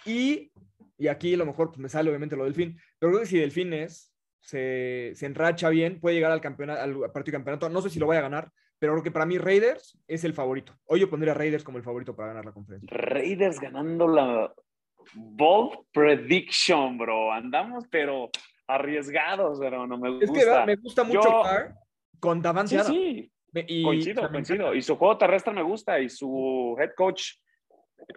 y, 0.05 0.51
y 0.97 1.09
aquí 1.09 1.35
a 1.35 1.39
lo 1.39 1.47
mejor 1.47 1.69
pues, 1.69 1.79
me 1.79 1.89
sale 1.89 2.09
obviamente 2.09 2.37
lo 2.37 2.45
del 2.45 2.55
fin, 2.55 2.79
pero 2.99 3.11
creo 3.13 3.21
que 3.23 3.29
si 3.29 3.39
Delfín 3.39 3.73
es, 3.73 4.13
se, 4.41 5.13
se 5.15 5.27
enracha 5.27 5.69
bien, 5.69 6.01
puede 6.01 6.15
llegar 6.15 6.31
al, 6.33 6.41
campeonato, 6.41 6.81
al 6.83 6.95
partido 7.13 7.25
de 7.33 7.33
campeonato. 7.33 7.69
No 7.69 7.83
sé 7.83 7.91
si 7.91 7.99
lo 7.99 8.07
vaya 8.07 8.21
a 8.21 8.23
ganar, 8.23 8.51
pero 8.79 8.93
creo 8.93 9.03
que 9.03 9.11
para 9.11 9.27
mí 9.27 9.39
Raiders 9.39 9.99
es 10.07 10.23
el 10.25 10.33
favorito. 10.35 10.73
Hoy 10.85 11.01
yo 11.01 11.11
pondría 11.11 11.33
a 11.33 11.35
Raiders 11.37 11.65
como 11.65 11.79
el 11.79 11.85
favorito 11.85 12.15
para 12.15 12.29
ganar 12.29 12.45
la 12.45 12.53
conferencia. 12.53 12.89
Raiders 12.97 13.59
ganando 13.61 14.07
la 14.07 14.55
bold 15.15 15.79
prediction, 15.93 16.97
bro. 16.97 17.33
Andamos, 17.33 17.87
pero 17.91 18.31
arriesgados, 18.69 19.59
pero 19.61 19.87
no 19.87 19.99
me 19.99 20.09
Es 20.23 20.29
gusta. 20.31 20.33
que 20.39 20.45
¿verdad? 20.47 20.67
me 20.67 20.77
gusta 20.77 21.05
mucho 21.05 21.23
Yo- 21.23 21.43
Carr 21.43 21.75
con 22.21 22.41
Davante 22.43 22.71
Sí, 22.71 22.77
Adams. 22.77 22.95
sí, 22.95 23.33
Me- 23.53 23.65
y- 23.69 23.83
coincido, 23.83 24.31
coincido. 24.31 24.75
Y 24.75 24.83
su 24.83 24.97
juego 24.97 25.17
terrestre 25.19 25.53
me 25.53 25.63
gusta 25.63 25.99
y 26.01 26.09
su 26.09 26.77
head 26.79 26.91
coach 26.97 27.33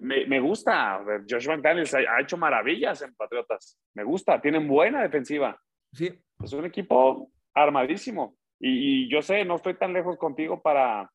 me, 0.01 0.25
me 0.25 0.39
gusta. 0.39 1.03
Josh 1.29 1.47
McDaniels 1.47 1.93
ha, 1.93 1.99
ha 1.99 2.21
hecho 2.21 2.37
maravillas 2.37 3.01
en 3.01 3.15
Patriotas. 3.15 3.79
Me 3.95 4.03
gusta, 4.03 4.39
tienen 4.41 4.67
buena 4.67 5.01
defensiva. 5.01 5.59
Sí, 5.93 6.09
Es 6.43 6.53
un 6.53 6.65
equipo 6.65 7.31
armadísimo. 7.53 8.35
Y, 8.59 9.05
y 9.05 9.09
yo 9.09 9.21
sé, 9.21 9.45
no 9.45 9.55
estoy 9.55 9.75
tan 9.75 9.93
lejos 9.93 10.17
contigo 10.17 10.61
para, 10.61 11.09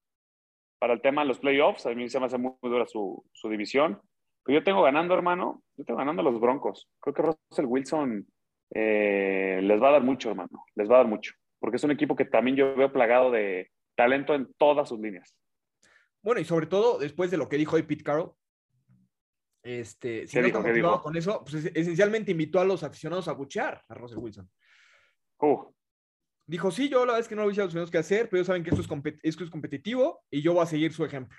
para 0.79 0.95
el 0.95 1.01
tema 1.03 1.23
de 1.23 1.29
los 1.29 1.39
playoffs. 1.39 1.85
A 1.87 1.91
mí 1.95 2.09
se 2.09 2.19
me 2.19 2.27
hace 2.27 2.39
muy, 2.39 2.53
muy 2.63 2.71
dura 2.71 2.87
su, 2.87 3.25
su 3.33 3.49
división. 3.51 4.01
Pero 4.45 4.59
yo 4.59 4.65
tengo 4.65 4.83
ganando, 4.83 5.15
hermano. 5.15 5.63
Yo 5.77 5.85
tengo 5.85 5.99
ganando 5.99 6.23
a 6.23 6.25
los 6.25 6.41
Broncos. 6.41 6.89
Creo 7.01 7.15
que 7.15 7.23
Russell 7.23 7.67
Wilson 7.67 8.27
eh, 8.75 9.61
les 9.63 9.81
va 9.83 9.89
a 9.89 9.93
dar 9.93 10.03
mucho, 10.03 10.31
hermano. 10.31 10.65
Les 10.75 10.91
va 10.91 10.95
a 10.97 10.99
dar 10.99 11.07
mucho. 11.07 11.33
Porque 11.65 11.77
es 11.79 11.85
un 11.85 11.93
equipo 11.93 12.15
que 12.15 12.27
también 12.27 12.59
yo 12.59 12.77
veo 12.77 12.93
plagado 12.93 13.31
de 13.31 13.71
talento 13.97 14.35
en 14.35 14.53
todas 14.59 14.87
sus 14.87 15.01
líneas. 15.01 15.35
Bueno, 16.23 16.39
y 16.39 16.45
sobre 16.45 16.67
todo 16.67 16.99
después 16.99 17.31
de 17.31 17.39
lo 17.39 17.49
que 17.49 17.57
dijo 17.57 17.77
hoy 17.77 17.85
Pete 17.85 18.05
Carroll, 18.05 18.33
este, 19.63 20.27
si 20.27 20.35
¿Qué 20.35 20.41
no 20.43 20.47
dijo? 20.49 20.59
está 20.59 20.69
¿Qué 20.69 20.73
motivado 20.75 21.01
con 21.01 21.17
eso, 21.17 21.43
pues 21.43 21.55
es- 21.65 21.73
esencialmente 21.75 22.33
invitó 22.33 22.61
a 22.61 22.67
los 22.67 22.83
aficionados 22.83 23.29
a 23.29 23.33
buchear 23.33 23.83
a 23.89 23.95
Russell 23.95 24.19
Wilson. 24.19 24.51
Uh, 25.41 25.73
Dijo, 26.47 26.71
sí, 26.71 26.91
yo 26.91 26.99
la 27.07 27.13
verdad 27.13 27.21
es 27.21 27.29
que 27.29 27.35
no 27.35 27.45
lo 27.45 27.51
hice 27.51 27.63
a 27.63 27.65
los 27.65 27.71
aficionados 27.71 27.91
que 27.91 27.97
hacer, 27.97 28.29
pero 28.29 28.37
ellos 28.41 28.47
saben 28.49 28.63
que 28.63 28.69
esto 28.69 28.83
es, 28.83 28.89
compet- 28.91 29.21
esto 29.23 29.43
es 29.43 29.49
competitivo 29.49 30.23
y 30.31 30.43
yo 30.43 30.53
voy 30.53 30.65
a 30.65 30.67
seguir 30.67 30.93
su 30.93 31.03
ejemplo. 31.03 31.39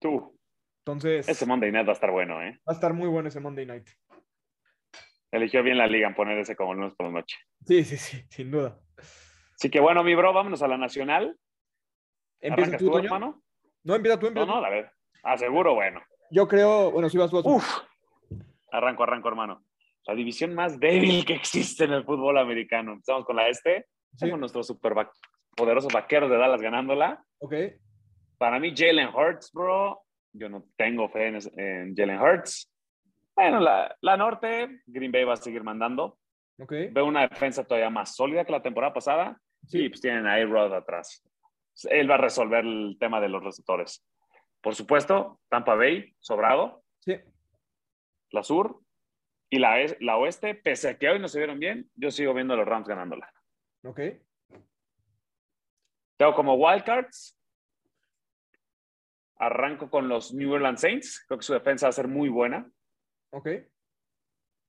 tú. 0.00 0.36
Entonces, 0.84 1.28
Ese 1.28 1.46
Monday 1.46 1.70
Night 1.70 1.86
va 1.86 1.92
a 1.92 1.94
estar 1.94 2.10
bueno, 2.10 2.42
¿eh? 2.42 2.60
va 2.68 2.72
a 2.72 2.74
estar 2.74 2.92
muy 2.92 3.06
bueno 3.08 3.28
ese 3.28 3.38
Monday 3.38 3.64
Night. 3.64 3.88
Eligió 5.32 5.62
bien 5.62 5.78
la 5.78 5.86
liga 5.86 6.06
en 6.06 6.14
poner 6.14 6.38
ese 6.38 6.54
como 6.54 6.74
lunes 6.74 6.94
por 6.94 7.06
la 7.06 7.12
noche. 7.12 7.36
Sí, 7.66 7.82
sí, 7.84 7.96
sí, 7.96 8.24
sin 8.30 8.50
duda. 8.50 8.78
Así 9.54 9.70
que 9.70 9.80
bueno, 9.80 10.04
mi 10.04 10.14
bro, 10.14 10.32
vámonos 10.32 10.62
a 10.62 10.68
la 10.68 10.76
nacional. 10.76 11.36
¿Empiezas 12.40 12.74
¿Arrancas 12.74 12.90
tú, 12.90 12.98
hermano? 12.98 13.42
No, 13.84 13.94
empieza 13.94 14.18
tú, 14.18 14.26
No, 14.26 14.28
empieza 14.28 14.46
no, 14.46 14.54
tú. 14.56 14.60
la 14.62 14.68
verdad. 14.70 14.92
Ah, 15.24 15.36
seguro, 15.38 15.74
bueno. 15.74 16.00
Yo 16.30 16.46
creo, 16.48 16.90
bueno, 16.90 17.08
si 17.08 17.16
vas 17.18 17.30
tú, 17.30 17.36
vas 17.36 17.44
tú. 17.44 17.54
Uf. 17.56 17.78
Arranco, 18.70 19.02
arranco, 19.04 19.28
hermano. 19.28 19.64
La 20.06 20.14
división 20.14 20.54
más 20.54 20.78
débil 20.80 21.24
que 21.24 21.34
existe 21.34 21.84
en 21.84 21.92
el 21.92 22.04
fútbol 22.04 22.38
americano. 22.38 22.92
Empezamos 22.92 23.24
con 23.24 23.36
la 23.36 23.48
este. 23.48 23.86
Sí. 24.16 24.24
Tengo 24.26 24.36
nuestros 24.36 24.66
super 24.66 24.96
va- 24.98 25.10
poderosos 25.56 25.92
vaqueros 25.92 26.28
de 26.30 26.36
Dallas 26.38 26.60
ganándola. 26.60 27.24
Ok. 27.38 27.54
Para 28.38 28.58
mí, 28.58 28.74
Jalen 28.76 29.08
Hurts, 29.14 29.52
bro. 29.52 30.00
Yo 30.32 30.48
no 30.48 30.64
tengo 30.76 31.08
fe 31.08 31.28
en, 31.28 31.38
en 31.60 31.94
Jalen 31.94 32.20
Hurts. 32.20 32.71
Bueno, 33.34 33.60
la, 33.60 33.96
la 34.00 34.16
norte, 34.16 34.82
Green 34.86 35.12
Bay 35.12 35.24
va 35.24 35.34
a 35.34 35.36
seguir 35.36 35.62
mandando. 35.62 36.18
Ok. 36.58 36.72
Veo 36.90 37.06
una 37.06 37.26
defensa 37.26 37.64
todavía 37.64 37.90
más 37.90 38.14
sólida 38.14 38.44
que 38.44 38.52
la 38.52 38.62
temporada 38.62 38.92
pasada. 38.92 39.40
Sí. 39.66 39.84
Y 39.84 39.88
pues 39.88 40.00
tienen 40.00 40.26
a 40.26 40.34
A-Rod 40.34 40.74
atrás. 40.74 41.22
Él 41.84 42.10
va 42.10 42.16
a 42.16 42.18
resolver 42.18 42.64
el 42.64 42.96
tema 43.00 43.20
de 43.20 43.28
los 43.28 43.42
receptores. 43.42 44.06
Por 44.60 44.74
supuesto, 44.74 45.40
Tampa 45.48 45.74
Bay, 45.74 46.14
sobrado. 46.18 46.84
Sí. 47.00 47.16
La 48.30 48.42
sur 48.42 48.80
y 49.50 49.58
la, 49.58 49.76
la 50.00 50.16
oeste, 50.16 50.54
pese 50.54 50.90
a 50.90 50.98
que 50.98 51.08
hoy 51.08 51.18
no 51.18 51.28
se 51.28 51.38
vieron 51.38 51.58
bien, 51.58 51.90
yo 51.94 52.10
sigo 52.10 52.32
viendo 52.32 52.54
a 52.54 52.56
los 52.56 52.66
Rams 52.66 52.88
ganándola. 52.88 53.32
Ok. 53.84 54.00
Tengo 56.16 56.34
como 56.34 56.54
wildcards. 56.54 57.38
Arranco 59.38 59.90
con 59.90 60.08
los 60.08 60.32
New 60.32 60.52
Orleans 60.52 60.80
Saints. 60.80 61.24
Creo 61.26 61.38
que 61.38 61.44
su 61.44 61.52
defensa 61.52 61.86
va 61.86 61.90
a 61.90 61.92
ser 61.92 62.06
muy 62.06 62.28
buena. 62.28 62.70
Ok. 63.32 63.48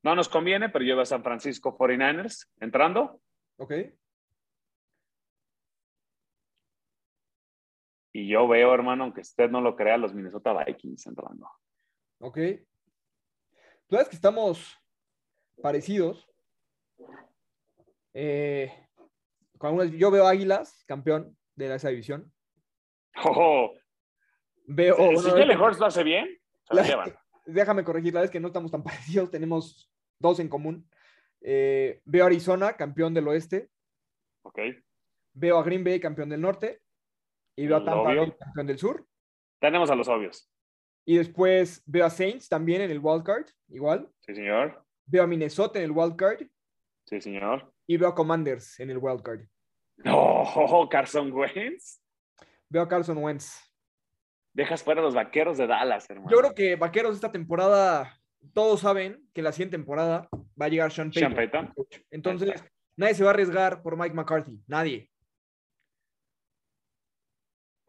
No 0.03 0.15
nos 0.15 0.27
conviene, 0.29 0.69
pero 0.69 0.83
yo 0.83 0.95
veo 0.95 1.03
a 1.03 1.05
San 1.05 1.23
Francisco 1.23 1.77
49ers 1.77 2.49
entrando. 2.59 3.21
Ok. 3.57 3.73
Y 8.13 8.27
yo 8.27 8.47
veo, 8.47 8.73
hermano, 8.73 9.03
aunque 9.05 9.21
usted 9.21 9.49
no 9.49 9.59
lo 9.61 9.75
crea, 9.75 9.97
los 9.97 10.13
Minnesota 10.13 10.53
Vikings 10.65 11.07
entrando. 11.07 11.49
Ok. 12.19 12.37
Tú 13.87 13.95
sabes 13.95 14.09
que 14.09 14.15
estamos 14.15 14.77
parecidos. 15.61 16.27
Eh, 18.13 18.71
con 19.57 19.91
yo 19.97 20.11
veo 20.11 20.27
Águilas, 20.27 20.83
campeón 20.87 21.35
de 21.55 21.73
esa 21.73 21.89
división. 21.89 22.31
¡Oh! 23.25 23.73
Veo, 24.65 24.95
si 24.95 25.03
bueno, 25.15 25.29
Jalen 25.31 25.59
Hurts 25.59 25.79
lo 25.79 25.85
hace 25.87 26.03
bien, 26.03 26.27
se 26.63 26.73
lo 26.75 26.81
La- 26.81 26.87
llevan. 26.87 27.15
Déjame 27.45 27.83
corregir, 27.83 28.13
la 28.13 28.21
vez 28.21 28.31
que 28.31 28.39
no 28.39 28.47
estamos 28.47 28.71
tan 28.71 28.83
parecidos, 28.83 29.31
tenemos 29.31 29.91
dos 30.19 30.39
en 30.39 30.49
común. 30.49 30.89
Eh, 31.41 32.01
veo 32.05 32.23
a 32.23 32.27
Arizona, 32.27 32.73
campeón 32.73 33.13
del 33.13 33.27
oeste. 33.27 33.69
Ok. 34.43 34.59
Veo 35.33 35.57
a 35.57 35.63
Green 35.63 35.83
Bay, 35.83 35.99
campeón 35.99 36.29
del 36.29 36.41
norte. 36.41 36.81
Y 37.55 37.67
veo 37.67 37.77
a 37.77 37.85
Tampa. 37.85 38.13
Bay, 38.13 38.33
campeón 38.39 38.67
del 38.67 38.79
sur. 38.79 39.07
Tenemos 39.59 39.89
a 39.89 39.95
los 39.95 40.07
obvios. 40.07 40.49
Y 41.05 41.17
después 41.17 41.83
veo 41.85 42.05
a 42.05 42.09
Saints 42.09 42.47
también 42.47 42.81
en 42.81 42.91
el 42.91 42.99
wildcard, 42.99 43.45
igual. 43.67 44.09
Sí, 44.25 44.33
señor. 44.33 44.85
Veo 45.05 45.23
a 45.23 45.27
Minnesota 45.27 45.79
en 45.79 45.85
el 45.85 45.91
wildcard. 45.91 46.47
Sí, 47.05 47.19
señor. 47.19 47.73
Y 47.85 47.97
veo 47.97 48.09
a 48.09 48.15
Commanders 48.15 48.79
en 48.79 48.89
el 48.89 48.97
wildcard. 48.97 49.41
No, 49.97 50.87
Carson 50.89 51.31
Wentz. 51.31 52.01
Veo 52.69 52.83
a 52.83 52.87
Carson 52.87 53.17
Wentz. 53.17 53.72
Dejas 54.53 54.83
fuera 54.83 55.01
a 55.01 55.03
los 55.03 55.15
vaqueros 55.15 55.57
de 55.57 55.67
Dallas, 55.67 56.09
hermano. 56.09 56.29
Yo 56.29 56.37
creo 56.37 56.53
que 56.53 56.75
Vaqueros 56.75 57.15
esta 57.15 57.31
temporada, 57.31 58.19
todos 58.53 58.81
saben 58.81 59.27
que 59.33 59.41
la 59.41 59.51
siguiente 59.51 59.77
temporada 59.77 60.27
va 60.59 60.65
a 60.65 60.69
llegar 60.69 60.91
Sean 60.91 61.09
Payton. 61.09 61.21
Sean 61.21 61.35
Payton. 61.35 61.73
coach. 61.73 61.97
Entonces, 62.11 62.63
nadie 62.95 63.15
se 63.15 63.23
va 63.23 63.31
a 63.31 63.33
arriesgar 63.33 63.81
por 63.81 63.97
Mike 63.97 64.13
McCarthy. 64.13 64.59
Nadie. 64.67 65.09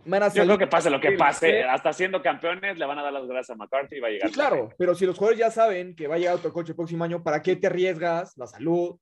Yo 0.07 0.45
creo 0.45 0.59
que 0.59 0.67
pase 0.67 0.91
lo 0.91 1.01
que 1.01 1.13
pase, 1.13 1.65
hasta 1.65 1.93
siendo 1.93 2.21
campeones, 2.21 2.79
le 2.79 2.85
van 2.85 2.99
a 2.99 3.03
dar 3.03 3.13
las 3.13 3.27
gracias 3.27 3.51
a 3.51 3.57
McCarthy 3.57 3.97
y 3.97 4.01
va 4.01 4.09
a 4.09 4.11
llegar. 4.11 4.29
Sí, 4.29 4.35
claro, 4.35 4.69
pero 4.77 4.95
si 4.95 5.07
los 5.07 5.17
jugadores 5.17 5.39
ya 5.39 5.51
saben 5.51 5.97
que 5.97 6.07
va 6.07 6.17
a 6.17 6.19
llegar 6.19 6.35
otro 6.35 6.53
coche 6.53 6.73
el 6.73 6.77
próximo 6.77 7.05
año, 7.05 7.23
¿para 7.23 7.41
qué 7.41 7.57
te 7.57 7.69
arriesgas? 7.69 8.37
La 8.37 8.47
salud. 8.47 8.99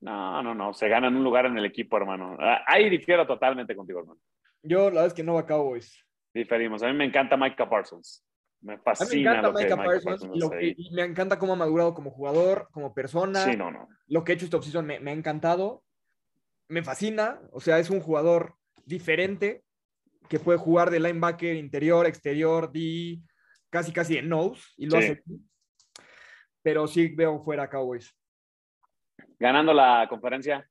No, 0.00 0.42
no, 0.42 0.54
no. 0.54 0.72
Se 0.72 0.88
ganan 0.88 1.16
un 1.16 1.24
lugar 1.24 1.46
en 1.46 1.58
el 1.58 1.64
equipo, 1.64 1.96
hermano. 1.96 2.36
Ah, 2.38 2.62
Ahí 2.66 2.88
difiero 2.88 3.26
totalmente 3.26 3.74
contigo, 3.74 4.00
hermano. 4.00 4.20
Yo, 4.62 4.84
la 4.84 4.90
verdad 4.90 5.06
es 5.06 5.14
que 5.14 5.24
no 5.24 5.34
va 5.34 5.40
a 5.40 5.46
Cowboys. 5.46 6.03
Diferimos. 6.34 6.82
A 6.82 6.88
mí 6.88 6.94
me 6.94 7.04
encanta 7.04 7.36
Micah 7.36 7.68
Parsons. 7.70 8.26
Me 8.60 8.72
A 8.74 8.76
mí 8.76 8.80
me 8.80 8.82
fascina 8.82 9.30
encanta 9.30 9.48
lo 9.48 9.54
que 9.54 9.64
Micah 9.64 9.76
Micah 9.76 9.84
Parsons 9.84 10.04
Parsons 10.20 10.36
y, 10.36 10.40
lo 10.40 10.50
que- 10.50 10.76
me 10.92 11.02
encanta 11.02 11.38
cómo 11.38 11.52
ha 11.52 11.56
madurado 11.56 11.94
como 11.94 12.10
jugador, 12.10 12.68
como 12.72 12.92
persona. 12.92 13.40
Sí, 13.44 13.56
no, 13.56 13.70
no. 13.70 13.88
Lo 14.08 14.24
que 14.24 14.32
ha 14.32 14.34
hecho 14.34 14.44
esta 14.46 14.56
offseason 14.56 14.84
me, 14.86 14.98
me 15.00 15.10
ha 15.12 15.14
encantado. 15.14 15.84
Me 16.68 16.82
fascina. 16.82 17.40
O 17.52 17.60
sea, 17.60 17.78
es 17.78 17.90
un 17.90 18.00
jugador 18.00 18.56
diferente 18.84 19.64
que 20.28 20.40
puede 20.40 20.58
jugar 20.58 20.90
de 20.90 20.98
linebacker, 21.00 21.54
interior, 21.56 22.06
exterior, 22.06 22.72
D, 22.72 23.20
casi 23.70 23.92
casi 23.92 24.14
de 24.14 24.22
nose 24.22 24.62
y 24.76 24.86
lo 24.86 25.00
Sí. 25.00 25.04
hace. 25.04 25.22
Pero 26.62 26.88
sí 26.88 27.08
veo 27.14 27.44
fuera 27.44 27.64
a 27.64 27.70
Cowboys. 27.70 28.16
Ganando 29.38 29.74
la 29.74 30.06
conferencia. 30.08 30.66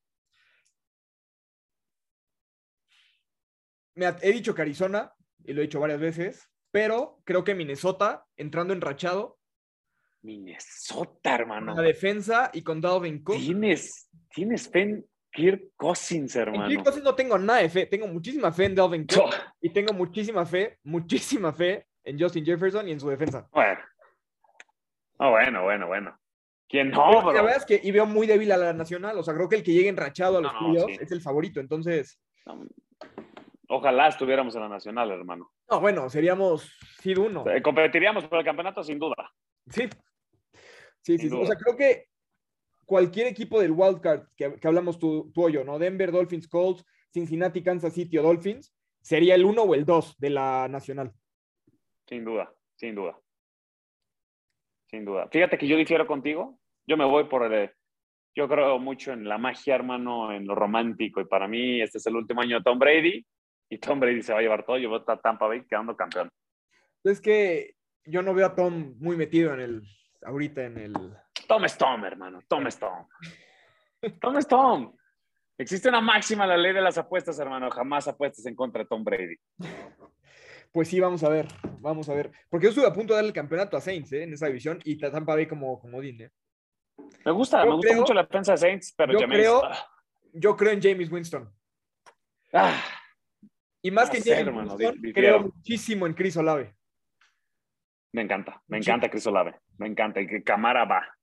Me 3.96 4.08
he 4.22 4.32
dicho 4.34 4.56
que 4.56 4.62
Arizona, 4.64 5.14
y 5.46 5.54
lo 5.54 5.62
he 5.62 5.66
dicho 5.66 5.80
varias 5.80 6.00
veces, 6.00 6.50
pero 6.72 7.20
creo 7.24 7.44
que 7.44 7.56
Minnesota, 7.56 8.26
entrando 8.38 8.74
enrachado, 8.74 9.38
Minnesota, 10.22 11.36
hermano. 11.36 11.74
con 11.74 11.82
la 11.84 11.88
defensa 11.88 12.50
y 12.54 12.62
con 12.64 12.80
Dalvin 12.80 13.24
Cook. 13.24 13.38
Tienes, 13.38 14.10
tienes 14.34 14.70
fe 14.70 14.82
en 14.82 15.06
Kirk 15.32 15.72
Cousins, 15.76 16.36
En 16.36 16.42
hermano. 16.44 16.70
Kirk 16.70 16.84
Cousins 16.84 17.04
no 17.04 17.14
tengo 17.16 17.38
nada 17.38 17.60
de 17.60 17.70
fe, 17.70 17.86
tengo 17.88 18.08
muchísima 18.08 18.52
fe 18.52 18.66
en 18.66 18.76
Dalvin 18.76 19.06
Cook 19.06 19.24
Oh, 19.26 19.30
y 19.62 19.70
tengo 19.70 19.92
muchísima 19.94 20.46
fe, 20.46 20.78
muchísima 20.84 21.52
fe 21.52 21.88
en 22.06 22.20
Justin 22.20 22.46
Jefferson 22.46 22.88
y 22.88 22.92
en 22.94 23.00
su 23.00 23.10
defensa. 23.10 23.48
Bueno. 23.52 23.80
Oh, 25.18 25.32
bueno, 25.32 25.64
bueno, 25.64 25.88
bueno. 25.88 26.18
¿Quién 26.70 26.90
no, 26.90 27.22
bro? 27.22 27.34
la 27.34 27.42
verdad 27.42 27.58
es 27.58 27.66
que 27.66 27.80
y 27.84 27.92
veo 27.92 28.06
muy 28.06 28.26
débil 28.26 28.52
a 28.52 28.58
la 28.58 28.74
nacional, 28.74 29.18
o 29.20 29.24
sea, 29.24 29.34
creo 29.36 29.48
que 29.50 29.58
el 29.58 29.64
que 29.64 29.74
llegue 29.74 29.90
enrachado 29.90 30.38
a 30.38 30.42
los 30.42 30.54
No, 30.54 30.62
no, 30.62 30.68
playoffs 30.72 30.96
sí. 30.96 31.04
es 31.04 31.12
el 31.12 31.22
favorito, 31.22 31.60
entonces, 31.60 32.20
No, 32.46 32.66
Ojalá 33.76 34.08
estuviéramos 34.08 34.56
en 34.56 34.62
la 34.62 34.70
nacional, 34.70 35.10
hermano. 35.12 35.52
no, 35.70 35.80
bueno, 35.80 36.08
seríamos 36.10 36.78
seed 37.00 37.18
uno. 37.18 37.44
Eh, 37.50 37.62
Competiríamos 37.62 38.28
por 38.28 38.38
el 38.38 38.46
campeonato 38.46 38.84
sin 38.84 39.00
duda. 39.00 39.34
Sí. 39.68 39.90
Sí, 41.02 41.18
sí, 41.18 41.18
Sin 41.18 41.30
sí. 41.32 41.36
O 41.36 41.46
sea, 41.46 41.56
creo 41.56 41.76
que 41.76 42.06
cualquier 42.86 43.28
equipo 43.28 43.60
del 43.60 43.72
wildcard 43.72 44.28
que, 44.38 44.56
que 44.56 44.68
hablamos 44.68 45.00
tú, 45.00 45.32
tú 45.34 45.46
o 45.46 45.50
yo, 45.50 45.64
¿no? 45.64 45.80
Denver, 45.80 46.12
Dolphins, 46.12 46.48
Colts, 46.48 46.86
Cincinnati, 47.12 47.64
Kansas 47.64 47.94
City 47.94 48.18
o 48.20 48.24
Dolphins, 48.24 48.76
sería 49.02 49.36
el 49.36 49.44
uno 49.44 49.64
o 49.64 49.74
el 49.74 49.86
dos 49.86 50.16
de 50.20 50.30
la 50.30 50.68
nacional. 50.70 51.12
Sin 52.08 52.24
duda, 52.24 52.54
sin 52.76 52.94
duda. 52.94 53.20
Sin 54.86 55.04
duda. 55.04 55.28
Fíjate 55.32 55.58
que 55.58 55.68
yo 55.68 55.78
difiero 55.78 56.06
contigo. 56.06 56.60
Yo 56.86 56.96
me 56.96 57.06
voy 57.06 57.24
por 57.24 57.52
el. 57.52 57.72
Yo 58.36 58.48
creo 58.48 58.78
mucho 58.78 59.14
en 59.14 59.28
la 59.28 59.38
magia, 59.38 59.76
hermano, 59.76 60.32
en 60.32 60.46
lo 60.46 60.54
romántico. 60.54 61.22
Y 61.22 61.26
para 61.26 61.48
mí, 61.48 61.82
este 61.82 61.98
es 61.98 62.06
el 62.06 62.16
último 62.16 62.42
año 62.42 62.58
de 62.58 62.64
Tom 62.64 62.78
Brady. 62.78 63.26
Y 63.70 63.78
Tom 63.80 64.00
Brady 64.00 64.22
se 64.22 64.34
va 64.34 64.40
a 64.40 64.42
llevar 64.42 64.66
todo. 64.66 64.78
Yo 64.78 64.90
voy 64.90 65.02
a 65.08 65.16
Tampa 65.18 65.48
Bay 65.48 65.66
quedando 65.66 65.96
campeón. 65.96 66.30
Es 67.04 67.20
que 67.20 67.76
yo 68.06 68.22
no 68.22 68.34
veo 68.34 68.46
a 68.46 68.56
Tom 68.56 68.96
muy 69.00 69.16
metido 69.18 69.54
en 69.54 69.60
el, 69.62 69.82
ahorita 70.24 70.64
en 70.64 70.78
el... 70.78 70.94
Tom 71.48 71.66
es 71.66 71.78
Tom, 71.78 72.04
hermano. 72.06 72.40
Tom 72.48 72.68
es 72.68 72.78
Tom. 72.78 73.08
Tom 74.22 74.38
es 74.38 74.48
Tom. 74.48 74.96
Existe 75.58 75.90
una 75.90 76.02
máxima 76.02 76.44
en 76.46 76.50
la 76.52 76.58
ley 76.58 76.74
de 76.74 76.82
las 76.82 76.98
apuestas, 76.98 77.38
hermano. 77.40 77.70
Jamás 77.70 78.08
apuestas 78.08 78.46
en 78.46 78.56
contra 78.56 78.84
de 78.84 78.88
Tom 78.88 79.04
Brady. 79.04 79.36
Pues 80.72 80.88
sí, 80.88 81.00
vamos 81.00 81.24
a 81.24 81.30
ver, 81.30 81.48
vamos 81.80 82.10
a 82.10 82.14
ver. 82.16 82.32
Porque 82.50 82.66
yo 82.66 82.70
estuve 82.70 82.88
a 82.88 82.94
punto 82.94 83.14
de 83.14 83.18
darle 83.18 83.28
el 83.30 83.34
campeonato 83.36 83.78
a 83.78 83.82
Saints 83.82 84.12
¿eh? 84.14 84.24
en 84.24 84.34
esa 84.34 84.48
división 84.48 84.80
y 84.84 84.98
Tampa 84.98 85.36
Bay 85.36 85.46
como, 85.48 85.80
como 85.80 86.02
¿eh? 86.02 86.32
Me 87.26 87.32
gusta, 87.32 87.64
Yo 87.64 87.70
me 87.70 87.76
gusta 87.76 87.96
mucho 87.96 88.14
la 88.14 88.24
defensa 88.24 88.54
de 88.54 88.58
Saints, 88.58 88.94
pero 88.98 89.14
yo 89.14 89.20
Jameis- 89.20 89.34
creo- 89.38 89.64
ah, 89.66 89.88
Yo 90.34 90.56
creo 90.58 90.72
en 90.72 90.82
James 90.82 91.12
Winston. 91.12 91.54
ah, 92.54 92.82
Y 93.84 93.92
más 93.92 94.10
que 94.10 94.18
en 94.26 94.56
Winston, 94.56 94.96
di- 95.02 95.14
creo 95.14 95.42
muchísimo 95.42 96.08
en 96.08 96.14
Chris 96.14 96.38
Olave. 96.38 96.74
me 98.14 98.22
encanta, 98.22 98.62
me 98.68 98.78
encanta 98.78 99.10
Chris 99.10 99.28
Olave. 99.28 99.60
Me 99.78 99.88
encanta. 99.88 100.22
Y 100.22 100.28
que 100.28 100.42
Camara 100.44 100.86
va. 100.86 101.16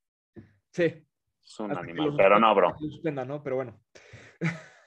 Sí. 0.73 0.85
Es 1.43 1.59
un 1.61 1.71
hasta 1.71 1.83
animal. 1.83 2.15
Pero 2.17 2.39
no, 2.39 2.55
bro. 2.55 2.77
suspenda, 2.79 3.25
¿no? 3.25 3.43
Pero 3.43 3.57
bueno. 3.57 3.81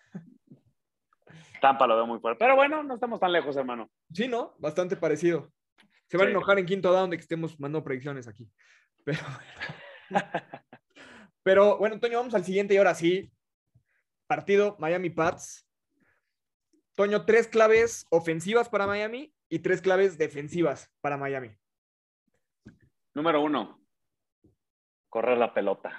Tampa 1.61 1.87
lo 1.87 1.95
veo 1.95 2.05
muy 2.05 2.19
fuerte. 2.19 2.39
Pero 2.39 2.55
bueno, 2.55 2.83
no 2.83 2.93
estamos 2.95 3.19
tan 3.19 3.31
lejos, 3.31 3.55
hermano. 3.55 3.89
Sí, 4.13 4.27
¿no? 4.27 4.53
Bastante 4.59 4.95
parecido. 4.97 5.51
Se 6.09 6.17
van 6.17 6.27
Sí. 6.27 6.29
a 6.29 6.31
enojar 6.31 6.59
en 6.59 6.65
quinto 6.65 6.91
down 6.91 7.09
de 7.09 7.17
que 7.17 7.21
estemos 7.21 7.59
mandando 7.59 7.83
predicciones 7.83 8.27
aquí. 8.27 8.49
Pero, 9.05 9.19
pero 11.43 11.77
bueno, 11.77 11.99
Toño, 11.99 12.17
vamos 12.19 12.35
al 12.35 12.43
siguiente 12.43 12.73
y 12.73 12.77
ahora 12.77 12.93
sí. 12.93 13.31
Partido 14.27 14.75
Miami 14.79 15.09
Pats. 15.09 15.65
Toño, 16.95 17.25
tres 17.25 17.47
claves 17.47 18.05
ofensivas 18.11 18.69
para 18.69 18.85
Miami 18.85 19.33
y 19.49 19.59
tres 19.59 19.81
claves 19.81 20.17
defensivas 20.17 20.91
para 21.01 21.17
Miami. 21.17 21.55
Número 23.15 23.41
uno, 23.41 23.81
correr 25.09 25.37
la 25.37 25.53
pelota. 25.53 25.91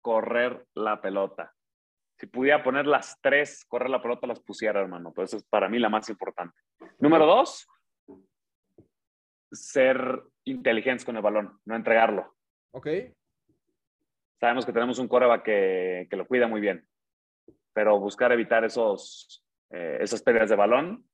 Correr 0.00 0.66
la 0.74 1.00
pelota. 1.00 1.54
Si 2.18 2.26
pudiera 2.26 2.64
poner 2.64 2.86
las 2.86 3.20
tres, 3.20 3.64
correr 3.66 3.90
la 3.90 4.02
pelota, 4.02 4.26
las 4.26 4.40
pusiera, 4.40 4.80
hermano. 4.80 5.12
Pero 5.14 5.26
eso 5.26 5.36
es 5.36 5.44
para 5.44 5.68
mí 5.68 5.78
la 5.78 5.88
más 5.88 6.08
importante. 6.08 6.56
Número 6.98 7.26
dos, 7.26 7.68
ser 9.52 10.22
inteligentes 10.44 11.04
con 11.04 11.16
el 11.16 11.22
balón, 11.22 11.60
no 11.64 11.76
entregarlo. 11.76 12.34
¿Ok? 12.72 12.88
Sabemos 14.40 14.66
que 14.66 14.72
tenemos 14.72 14.98
un 14.98 15.08
coreback 15.08 15.44
que, 15.44 16.06
que 16.10 16.16
lo 16.16 16.26
cuida 16.26 16.48
muy 16.48 16.60
bien, 16.60 16.88
pero 17.78 18.00
buscar 18.00 18.32
evitar 18.32 18.64
esos, 18.64 19.40
eh, 19.70 19.98
esas 20.00 20.20
pérdidas 20.20 20.50
de 20.50 20.56
balón. 20.56 21.08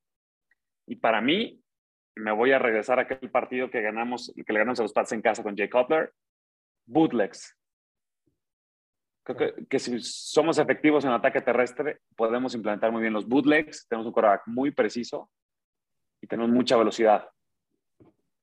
Y 0.86 0.96
para 0.96 1.20
mí, 1.20 1.62
me 2.16 2.32
voy 2.32 2.52
a 2.52 2.58
regresar 2.58 2.98
a 2.98 3.02
aquel 3.02 3.30
partido 3.30 3.68
que 3.70 3.82
ganamos, 3.82 4.32
que 4.34 4.50
le 4.50 4.60
ganamos 4.60 4.80
a 4.80 4.84
los 4.84 4.94
Pats 4.94 5.12
en 5.12 5.20
casa 5.20 5.42
con 5.42 5.54
Jay 5.54 5.68
Cutler. 5.68 6.14
Bootlegs. 6.86 7.54
Creo 9.24 9.36
que, 9.36 9.66
que, 9.66 9.78
si 9.78 10.00
somos 10.00 10.56
efectivos 10.56 11.04
en 11.04 11.10
ataque 11.10 11.42
terrestre, 11.42 12.00
podemos 12.16 12.54
implementar 12.54 12.90
muy 12.90 13.02
bien 13.02 13.12
los 13.12 13.28
bootlegs. 13.28 13.86
Tenemos 13.86 14.06
un 14.06 14.14
quarterback 14.14 14.44
muy 14.46 14.70
preciso 14.70 15.30
y 16.22 16.26
tenemos 16.26 16.50
mucha 16.50 16.78
velocidad. 16.78 17.28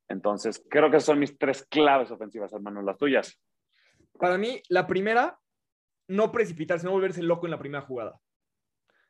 Entonces, 0.10 0.64
creo 0.70 0.92
que 0.92 1.00
son 1.00 1.18
mis 1.18 1.36
tres 1.40 1.66
claves 1.66 2.12
ofensivas, 2.12 2.54
hermano, 2.54 2.84
las 2.84 3.00
tuyas. 3.00 3.42
Para 4.20 4.38
mí, 4.38 4.62
la 4.70 4.86
primera, 4.86 5.40
no 6.12 6.32
precipitarse, 6.32 6.86
no 6.86 6.92
volverse 6.92 7.24
loco 7.24 7.48
en 7.48 7.52
la 7.52 7.60
primera 7.60 7.84
jugada. 7.84 8.20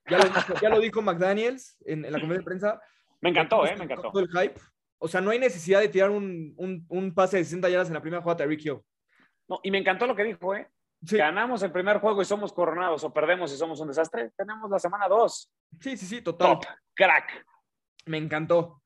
Ya 0.07 0.17
lo, 0.17 0.23
dijo, 0.25 0.53
ya 0.61 0.69
lo 0.69 0.79
dijo 0.79 1.01
McDaniels 1.01 1.77
en, 1.85 2.05
en, 2.05 2.11
la 2.11 2.19
conferencia 2.19 2.37
de 2.37 2.43
prensa. 2.43 2.81
Me 3.21 3.29
encantó, 3.29 3.65
¿eh? 3.65 3.75
Me 3.77 3.85
encantó. 3.85 4.11
El 4.19 4.29
hype. 4.29 4.59
O 4.99 5.07
sea, 5.07 5.21
no 5.21 5.31
hay 5.31 5.39
necesidad 5.39 5.79
de 5.79 5.89
tirar 5.89 6.11
un, 6.11 6.53
un, 6.57 6.85
un 6.89 7.13
pase 7.13 7.37
de 7.37 7.43
60 7.43 7.69
yardas 7.69 7.87
en 7.87 7.95
la 7.95 8.01
primera 8.01 8.21
jugada 8.21 8.43
de 8.43 8.47
Rick 8.47 8.65
Hill. 8.65 8.79
No, 9.47 9.59
y 9.63 9.71
me 9.71 9.79
encantó 9.79 10.05
lo 10.05 10.15
que 10.15 10.23
dijo, 10.23 10.55
¿eh? 10.55 10.69
Sí. 11.03 11.17
Ganamos 11.17 11.63
el 11.63 11.71
primer 11.71 11.97
juego 11.97 12.21
y 12.21 12.25
somos 12.25 12.53
coronados, 12.53 13.03
o 13.03 13.11
perdemos 13.11 13.51
y 13.51 13.57
somos 13.57 13.79
un 13.79 13.87
desastre. 13.87 14.31
Tenemos 14.37 14.69
la 14.69 14.77
semana 14.77 15.07
2. 15.07 15.51
Sí, 15.79 15.97
sí, 15.97 16.05
sí, 16.05 16.21
total. 16.21 16.59
Top, 16.59 16.65
crack. 16.93 17.45
Me 18.05 18.17
encantó. 18.17 18.81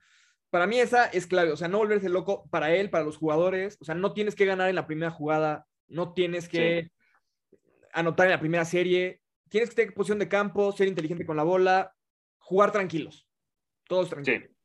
Para 0.50 0.68
mí 0.68 0.80
esa 0.80 1.06
es 1.08 1.28
clave, 1.28 1.52
o 1.52 1.58
sea, 1.58 1.68
no 1.68 1.80
volverse 1.80 2.08
loco 2.08 2.48
para 2.50 2.74
él, 2.74 2.90
para 2.90 3.04
los 3.04 3.18
jugadores. 3.18 3.78
O 3.82 3.84
sea, 3.86 3.96
no 3.96 4.14
tienes 4.14 4.36
que 4.36 4.46
ganar 4.46 4.70
en 4.70 4.76
la 4.76 4.88
primera 4.88 5.12
jugada, 5.12 5.66
no 5.90 6.14
tienes 6.14 6.48
que 6.48 6.84
sí. 6.84 6.95
Anotar 7.96 8.28
en 8.28 8.34
la 8.34 8.40
primera 8.40 8.66
serie. 8.66 9.22
Tienes 9.50 9.70
que 9.70 9.76
tener 9.76 9.94
posición 9.94 10.20
de 10.20 10.28
campo, 10.28 10.72
ser 10.72 10.88
inteligente 10.88 11.26
con 11.26 11.38
la 11.38 11.44
bola, 11.44 11.96
jugar 12.38 12.72
tranquilos. 12.72 13.28
Todos 13.88 14.10
tranquilos. 14.10 14.44
Sí. 14.44 14.56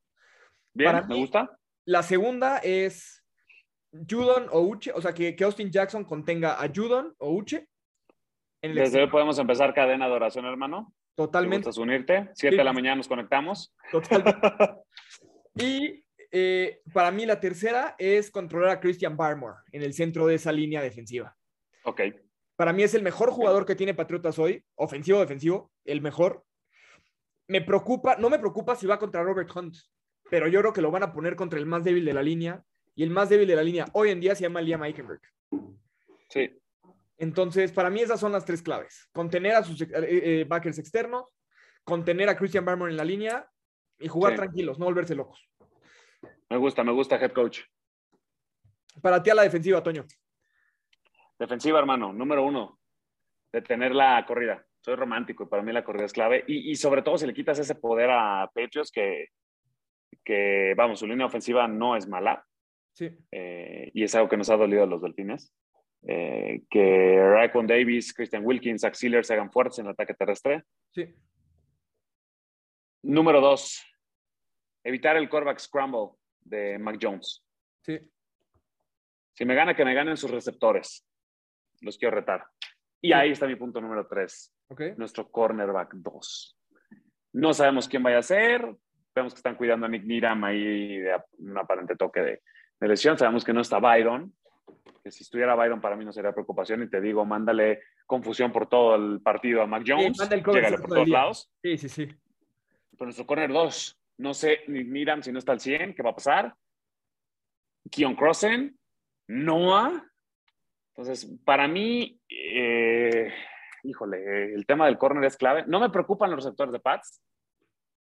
Bien, 0.75 0.93
Para 0.93 1.07
me 1.07 1.15
mí, 1.15 1.21
gusta. 1.21 1.59
La 1.85 2.03
segunda 2.03 2.59
es 2.59 3.25
Judon 3.93 4.47
o 4.51 4.61
Uche, 4.61 4.93
o 4.93 5.01
sea, 5.01 5.13
que, 5.13 5.35
que, 5.35 5.45
Austin 5.45 5.71
Jackson 5.71 6.05
contenga 6.05 6.63
a 6.63 6.69
Judon 6.69 7.15
o 7.19 7.33
Uche. 7.33 7.69
En 8.63 8.75
Desde 8.75 9.03
hoy 9.03 9.09
podemos 9.09 9.39
empezar 9.39 9.75
cadena 9.75 10.07
de 10.07 10.13
oración, 10.13 10.45
hermano. 10.45 10.95
Totalmente. 11.15 11.71
¿Te 11.71 11.81
unirte? 11.81 12.31
Siete 12.35 12.55
sí. 12.55 12.59
de 12.59 12.65
la 12.65 12.73
mañana 12.73 12.97
nos 12.97 13.09
conectamos. 13.09 13.75
Totalmente. 13.91 14.41
y 15.55 16.05
eh, 16.31 16.81
para 16.93 17.11
mí 17.11 17.27
la 17.27 17.41
tercera 17.41 17.95
es 17.99 18.31
controlar 18.31 18.71
a 18.71 18.81
Christian 18.81 19.17
Barmore 19.17 19.59
en 19.73 19.83
el 19.83 19.93
centro 19.93 20.27
de 20.27 20.37
esa 20.37 20.53
línea 20.53 20.81
defensiva. 20.81 21.37
Ok. 21.85 22.03
Para 22.61 22.75
mí 22.75 22.83
es 22.83 22.93
el 22.93 23.03
mejor 23.03 23.31
jugador 23.31 23.65
que 23.65 23.75
tiene 23.75 23.95
Patriotas 23.95 24.39
hoy, 24.39 24.63
ofensivo 24.75 25.17
o 25.17 25.21
defensivo, 25.23 25.73
el 25.87 26.03
mejor. 26.03 26.45
Me 27.49 27.63
preocupa, 27.63 28.17
no 28.17 28.29
me 28.29 28.39
preocupa 28.39 28.77
si 28.77 28.87
va 28.87 28.99
contra 28.99 29.23
Robert 29.23 29.51
Hunt, 29.57 29.75
pero 30.29 30.47
yo 30.47 30.61
creo 30.61 30.75
que 30.75 30.83
lo 30.83 30.91
van 30.91 31.03
a 31.03 31.11
poner 31.11 31.37
contra 31.37 31.59
el 31.59 31.65
más 31.65 31.85
débil 31.85 32.05
de 32.05 32.13
la 32.13 32.23
línea, 32.23 32.63
y 32.95 33.03
el 33.03 33.09
más 33.09 33.31
débil 33.31 33.49
de 33.49 33.57
la 33.57 33.63
línea 33.63 33.87
hoy 33.95 34.11
en 34.11 34.21
día 34.21 34.35
se 34.35 34.43
llama 34.43 34.61
Liam 34.61 34.85
Eichenberg. 34.85 35.23
Sí. 36.29 36.51
Entonces, 37.17 37.73
para 37.73 37.89
mí 37.89 38.03
esas 38.03 38.21
son 38.21 38.31
las 38.31 38.45
tres 38.45 38.61
claves. 38.61 39.09
Contener 39.11 39.55
a 39.55 39.65
sus 39.65 39.81
eh, 39.81 39.89
eh, 39.95 40.45
backers 40.47 40.79
externos, 40.79 41.29
contener 41.83 42.29
a 42.29 42.37
Christian 42.37 42.67
Barmore 42.67 42.91
en 42.91 42.99
la 42.99 43.07
línea 43.07 43.51
y 43.99 44.09
jugar 44.09 44.33
sí. 44.33 44.37
tranquilos, 44.37 44.79
no 44.79 44.85
volverse 44.85 45.15
locos. 45.15 45.49
Me 46.51 46.59
gusta, 46.59 46.85
me 46.85 46.93
gusta, 46.93 47.17
head 47.17 47.33
coach. 47.33 47.61
Para 49.01 49.23
ti 49.23 49.31
a 49.31 49.35
la 49.35 49.45
defensiva, 49.45 49.83
Toño. 49.83 50.05
Defensiva, 51.41 51.79
hermano, 51.79 52.13
número 52.13 52.45
uno, 52.45 52.79
detener 53.51 53.95
la 53.95 54.23
corrida. 54.27 54.63
Soy 54.83 54.95
romántico 54.95 55.45
y 55.45 55.47
para 55.47 55.63
mí 55.63 55.73
la 55.73 55.83
corrida 55.83 56.05
es 56.05 56.13
clave. 56.13 56.45
Y, 56.47 56.71
y 56.71 56.77
sobre 56.77 57.01
todo 57.01 57.17
si 57.17 57.27
le 57.27 57.33
quitas 57.33 57.59
ese 57.59 57.77
poder 57.77 58.11
a 58.11 58.51
Patriots, 58.55 58.93
que, 58.93 59.29
que, 60.23 60.75
vamos, 60.77 60.99
su 60.99 61.07
línea 61.07 61.25
ofensiva 61.25 61.67
no 61.67 61.97
es 61.97 62.07
mala. 62.07 62.45
Sí. 62.93 63.09
Eh, 63.33 63.91
y 63.95 64.03
es 64.05 64.15
algo 64.15 64.29
que 64.29 64.37
nos 64.37 64.51
ha 64.51 64.57
dolido 64.59 64.83
a 64.83 64.87
los 64.87 65.01
delfines. 65.01 65.55
Eh, 66.07 66.63
que 66.69 67.17
Raquan 67.19 67.67
Davis, 67.67 68.13
Christian 68.13 68.45
Wilkins, 68.45 68.85
Auxiliar 68.85 69.25
se 69.25 69.33
hagan 69.33 69.51
fuertes 69.51 69.79
en 69.79 69.87
el 69.87 69.93
ataque 69.93 70.13
terrestre. 70.13 70.65
Sí. 70.91 71.07
Número 73.03 73.41
dos, 73.41 73.83
evitar 74.85 75.17
el 75.17 75.31
quarterback 75.31 75.59
scramble 75.59 76.11
de 76.41 76.79
Mac 76.79 76.99
Jones. 77.01 77.43
Sí. 77.81 77.99
Si 79.33 79.47
me 79.47 79.55
gana, 79.55 79.75
que 79.75 79.87
me 79.87 79.95
ganen 79.95 80.19
sus 80.19 80.31
receptores. 80.31 81.07
Los 81.81 81.99
quiero 81.99 82.17
retar. 82.17 82.47
Y 83.01 83.13
ahí 83.13 83.31
está 83.31 83.47
mi 83.47 83.57
punto 83.57 83.81
número 83.81 84.07
tres. 84.07 84.55
Okay. 84.69 84.95
Nuestro 84.97 85.31
cornerback 85.31 85.95
dos. 85.95 86.57
No 87.33 87.55
sabemos 87.55 87.89
quién 87.89 88.03
vaya 88.03 88.19
a 88.19 88.23
ser. 88.23 88.75
Vemos 89.15 89.33
que 89.33 89.39
están 89.39 89.57
cuidando 89.57 89.87
a 89.87 89.89
Nick 89.89 90.05
Niram 90.05 90.45
ahí 90.45 90.99
de 90.99 91.17
un 91.39 91.57
aparente 91.59 91.97
toque 91.97 92.21
de, 92.21 92.43
de 92.79 92.89
lesión. 92.89 93.17
Sabemos 93.17 93.45
que 93.45 93.53
no 93.53 93.61
está 93.61 93.79
Byron. 93.79 94.33
Que 95.03 95.11
si 95.11 95.23
estuviera 95.23 95.55
Byron 95.55 95.81
para 95.81 95.97
mí 95.97 96.05
no 96.05 96.13
sería 96.13 96.33
preocupación. 96.33 96.83
Y 96.83 96.91
te 96.91 97.01
digo, 97.01 97.25
mándale 97.25 97.83
confusión 98.07 98.53
por 98.53 98.69
todo 98.69 98.97
el 98.97 99.21
partido 99.23 99.63
a 99.63 99.67
Mac 99.67 99.85
Jones. 99.87 100.17
Sí, 100.17 100.29
el 100.31 100.43
Llegale 100.43 100.79
por 100.79 100.91
todos 100.91 101.09
lados. 101.09 101.51
Sí, 101.63 101.79
sí, 101.79 101.89
sí. 101.89 102.07
Pero 102.07 103.07
nuestro 103.07 103.27
corner 103.27 103.51
2, 103.51 104.01
no 104.19 104.35
sé, 104.35 104.61
ni 104.67 104.85
Niram 104.85 105.23
si 105.23 105.33
no 105.33 105.39
está 105.39 105.53
al 105.53 105.61
100, 105.61 105.95
¿qué 105.95 106.03
va 106.03 106.11
a 106.11 106.15
pasar? 106.15 106.55
Keon 107.91 108.15
Crossen, 108.15 108.79
Noah. 109.29 110.10
Entonces, 111.01 111.35
para 111.47 111.67
mí, 111.67 112.21
eh, 112.29 113.33
híjole, 113.85 114.53
el 114.53 114.67
tema 114.67 114.85
del 114.85 114.99
corner 114.99 115.25
es 115.25 115.35
clave. 115.39 115.65
No 115.67 115.81
me 115.81 115.89
preocupan 115.89 116.31
los 116.31 116.45
receptores 116.45 116.73
de 116.73 116.79
Pats. 116.79 117.23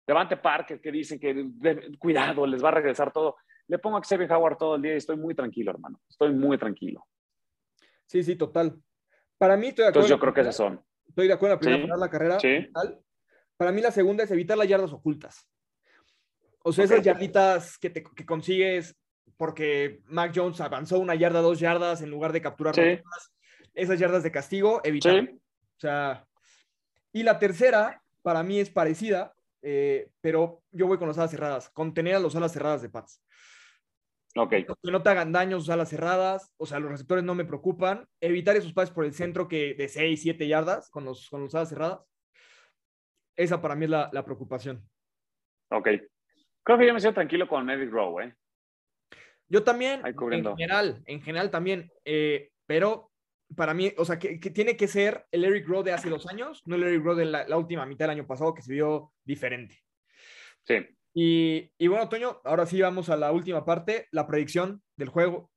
Devante 0.07 0.37
Parker, 0.37 0.79
que 0.79 0.93
dicen 0.93 1.19
que 1.19 1.33
de, 1.33 1.97
cuidado, 1.97 2.47
les 2.47 2.63
va 2.63 2.69
a 2.69 2.73
regresar 2.73 3.11
todo. 3.11 3.37
Le 3.67 3.79
pongo 3.79 3.97
a 3.97 4.03
Xavier 4.03 4.31
Howard 4.31 4.59
todo 4.59 4.77
el 4.77 4.83
día 4.83 4.93
y 4.93 4.99
estoy 4.99 5.17
muy 5.17 5.35
tranquilo, 5.35 5.71
hermano. 5.71 6.03
Estoy 6.07 6.35
muy 6.35 6.59
tranquilo. 6.59 7.07
Sí, 8.05 8.23
sí, 8.23 8.37
total. 8.37 8.79
Para 9.39 9.57
mí, 9.57 9.69
estoy 9.69 9.85
de 9.85 9.89
acuerdo. 9.89 10.07
Entonces, 10.07 10.11
yo 10.11 10.21
creo 10.21 10.35
que 10.35 10.41
esas 10.43 10.57
son. 10.57 10.85
Estoy 11.09 11.29
de 11.29 11.33
acuerdo 11.33 11.55
en 11.55 11.61
la 11.61 11.61
primera 11.61 11.95
sí, 11.95 12.01
la 12.01 12.11
carrera. 12.11 12.41
Sí. 12.41 12.67
Total. 12.75 13.01
Para 13.57 13.73
mí, 13.73 13.81
la 13.81 13.91
segunda 13.91 14.25
es 14.25 14.31
evitar 14.31 14.59
las 14.59 14.69
yardas 14.69 14.93
ocultas. 14.93 15.49
O 16.63 16.75
sea, 16.75 16.85
esas 16.85 16.99
okay. 16.99 17.07
yarditas 17.11 17.79
que, 17.79 17.89
te, 17.89 18.03
que 18.03 18.27
consigues 18.27 19.02
porque 19.37 20.01
Mac 20.07 20.33
Jones 20.35 20.61
avanzó 20.61 20.99
una 20.99 21.15
yarda, 21.15 21.41
dos 21.41 21.59
yardas 21.59 22.03
en 22.03 22.11
lugar 22.11 22.33
de 22.33 22.43
capturar 22.43 22.75
sí. 22.75 23.01
esas 23.75 23.99
yardas 23.99 24.23
de 24.23 24.31
castigo, 24.31 24.81
evitar. 24.85 25.21
Sí. 25.21 25.31
O 25.31 25.81
sea, 25.81 26.27
y 27.13 27.23
la 27.23 27.39
tercera, 27.39 28.03
para 28.23 28.43
mí 28.43 28.61
es 28.61 28.71
parecida, 28.71 29.35
eh, 29.63 30.11
pero 30.21 30.63
yo 30.71 30.87
voy 30.87 30.99
con 30.99 31.09
las 31.09 31.19
alas 31.19 31.31
cerradas, 31.31 31.71
contener 31.71 32.17
a 32.17 32.21
los 32.21 32.37
alas 32.37 32.53
cerradas 32.53 32.83
de 32.83 32.89
Pats. 32.89 33.23
Ok. 34.35 34.51
Que 34.51 34.91
no 34.91 35.03
te 35.03 35.11
hagan 35.11 35.33
daño 35.33 35.61
sus 35.61 35.69
alas 35.69 35.91
cerradas, 35.91 36.53
o 36.57 36.65
sea, 36.65 36.79
los 36.79 36.91
receptores 36.91 37.23
no 37.23 37.35
me 37.35 37.45
preocupan. 37.45 38.07
Evitar 38.21 38.57
esos 38.57 38.73
pases 38.73 38.95
por 38.95 39.05
el 39.05 39.13
centro 39.13 39.47
que 39.47 39.75
de 39.75 39.89
6, 39.89 40.23
7 40.23 40.49
yardas 40.49 40.91
con 40.91 41.05
los, 41.05 41.29
con 41.29 41.43
los 41.43 41.55
alas 41.55 41.69
cerradas. 41.69 42.01
Esa 43.37 43.61
para 43.61 43.75
mí 43.75 43.85
es 43.85 43.91
la, 43.91 44.09
la 44.13 44.25
preocupación. 44.25 44.89
Ok. 45.71 45.89
Creo 46.63 46.79
que 46.79 46.87
yo 46.87 46.95
me 46.95 47.01
siento 47.01 47.17
tranquilo 47.17 47.47
con 47.49 47.69
Eric 47.69 47.91
Rowe, 47.91 48.25
¿eh? 48.25 48.35
Yo 49.53 49.63
también, 49.63 50.01
en 50.07 50.57
general, 50.57 51.03
en 51.05 51.21
general 51.21 51.51
también, 51.51 51.93
eh, 52.07 52.53
pero 52.65 53.13
para 53.55 53.75
mí, 53.75 53.93
o 53.99 54.05
sea, 54.07 54.19
que, 54.19 54.41
que, 54.41 54.49
tiene 54.49 54.79
que 54.79 54.89
ser 54.89 55.27
el 55.31 55.45
Eric 55.45 55.69
Rowe 55.69 55.85
de 55.85 55.93
hace 55.93 56.09
dos 56.09 56.27
años, 56.27 56.63
no 56.65 56.77
el 56.77 56.85
Eric 56.85 57.05
Rowe 57.05 57.17
de 57.17 57.27
la, 57.27 57.47
la 57.47 57.59
última 57.59 57.85
mitad 57.85 58.07
del 58.07 58.17
año 58.17 58.27
pasado 58.27 58.55
que 58.55 58.63
se 58.63 58.73
vio 58.73 59.13
diferente. 59.23 59.79
Sí. 60.65 60.77
Y, 61.13 61.71
y, 61.77 61.87
bueno, 61.87 62.09
Toño, 62.09 62.41
ahora 62.45 62.65
sí 62.65 62.81
vamos 62.81 63.11
a 63.11 63.17
la 63.19 63.31
última 63.31 63.63
parte, 63.63 64.09
la 64.11 64.27
predicción 64.27 64.83
del 64.97 65.11
juego, 65.11 65.51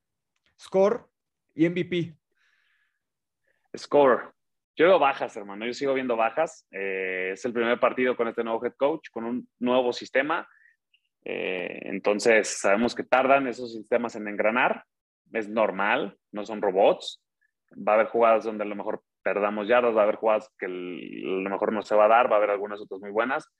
score 0.61 1.05
y 1.53 1.69
MVP. 1.69 2.17
Score. 3.77 4.33
Yo 4.75 4.87
veo 4.87 4.99
bajas, 4.99 5.37
hermano. 5.37 5.65
Yo 5.65 5.73
sigo 5.73 5.93
viendo 5.93 6.17
bajas. 6.17 6.67
Eh, 6.69 7.29
es 7.31 7.45
el 7.45 7.53
primer 7.53 7.79
partido 7.79 8.17
con 8.17 8.27
este 8.27 8.43
nuevo 8.43 8.65
head 8.65 8.73
coach, 8.75 9.07
con 9.09 9.23
un 9.23 9.47
nuevo 9.57 9.93
sistema. 9.93 10.45
Eh, 11.25 11.79
entonces, 11.83 12.59
sabemos 12.59 12.93
que 12.93 13.03
tardan 13.03 13.47
esos 13.47 13.73
sistemas 13.73 14.15
en 14.15 14.27
engranar. 14.27 14.85
Es 15.33 15.49
normal, 15.49 16.17
no 16.31 16.45
son 16.45 16.61
robots. 16.61 17.21
Va 17.75 17.93
a 17.93 17.95
haber 17.95 18.07
jugadas 18.07 18.45
donde 18.45 18.63
a 18.63 18.67
lo 18.67 18.75
mejor 18.75 19.01
perdamos 19.23 19.67
yardas, 19.67 19.95
va 19.95 20.01
a 20.01 20.03
haber 20.03 20.17
jugadas 20.17 20.49
que 20.57 20.67
a 20.67 20.69
lo 20.69 21.49
mejor 21.49 21.73
no 21.73 21.81
se 21.81 21.95
va 21.95 22.05
a 22.05 22.09
dar, 22.09 22.29
va 22.29 22.35
a 22.35 22.37
haber 22.37 22.51
algunas 22.51 22.79
otras 22.79 23.01
muy 23.01 23.09
buenas. 23.09 23.51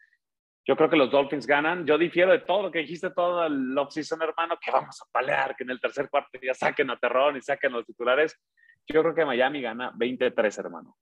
Yo 0.68 0.76
creo 0.76 0.90
que 0.90 0.96
los 0.96 1.12
Dolphins 1.12 1.48
ganan. 1.48 1.86
Yo 1.86 1.98
difiero 1.98 2.32
de 2.32 2.40
todo 2.40 2.64
lo 2.64 2.72
que 2.72 2.80
dijiste 2.80 3.10
todo 3.12 3.46
el 3.46 3.76
offseason, 3.78 4.22
hermano, 4.22 4.58
que 4.64 4.72
vamos 4.72 5.00
a 5.02 5.06
palear, 5.12 5.56
que 5.56 5.64
en 5.64 5.72
el 5.72 5.82
tercer 5.82 6.10
cuarto 6.10 6.40
ya 6.42 6.54
saquen 6.54 6.90
a 6.92 7.00
Terrón 7.00 7.38
y 7.38 7.42
saquen 7.42 7.72
los 7.72 7.86
titulares. 7.86 8.40
Yo 8.88 9.02
creo 9.02 9.16
que 9.16 9.26
Miami 9.26 9.62
gana 9.62 9.92
20-13, 9.94 10.60
hermano. 10.60 10.98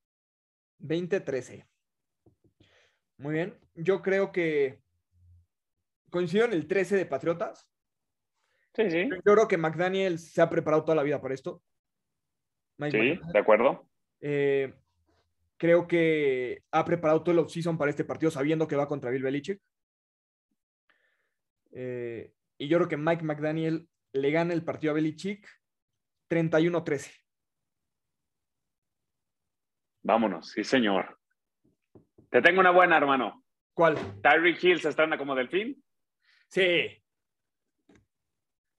20-13. 0.80 1.66
Muy 3.18 3.34
bien. 3.34 3.58
Yo 3.76 4.02
creo 4.02 4.32
que 4.32 4.83
coincido 6.14 6.46
en 6.46 6.54
el 6.54 6.68
13 6.68 6.96
de 6.96 7.06
Patriotas. 7.08 7.68
Sí, 8.76 8.90
sí. 8.90 9.10
Yo 9.10 9.34
creo 9.34 9.48
que 9.48 9.58
McDaniel 9.58 10.20
se 10.20 10.42
ha 10.42 10.50
preparado 10.50 10.86
toda 10.86 10.96
la 10.96 11.04
vida 11.04 11.20
para 11.20 11.34
esto. 11.34 11.62
Mike 12.78 12.92
sí, 12.92 12.98
McDaniel. 12.98 13.34
de 13.34 13.40
acuerdo. 13.40 13.90
Eh, 14.22 14.74
creo 15.58 15.88
que 15.88 16.64
ha 16.72 16.86
preparado 16.86 17.24
todo 17.24 17.32
el 17.32 17.40
offseason 17.40 17.78
para 17.78 17.90
este 17.90 18.06
partido 18.06 18.32
sabiendo 18.32 18.68
que 18.68 18.76
va 18.76 18.88
contra 18.88 19.10
Bill 19.10 19.24
Belichick. 19.24 19.60
Eh, 21.72 22.32
y 22.60 22.68
yo 22.68 22.78
creo 22.78 22.88
que 22.88 22.98
Mike 22.98 23.24
McDaniel 23.24 23.90
le 24.14 24.32
gana 24.32 24.54
el 24.54 24.64
partido 24.64 24.92
a 24.92 24.94
Belichick 24.94 25.48
31-13. 26.30 27.12
Vámonos, 30.04 30.52
sí, 30.52 30.64
señor. 30.64 31.18
Te 32.30 32.42
tengo 32.42 32.60
una 32.60 32.72
buena, 32.72 32.98
hermano. 32.98 33.44
¿Cuál? 33.74 33.98
Tyreek 34.22 34.64
Hill 34.64 34.80
se 34.80 34.90
estrena 34.90 35.18
como 35.18 35.34
delfín. 35.34 35.84
Sí. 36.54 37.02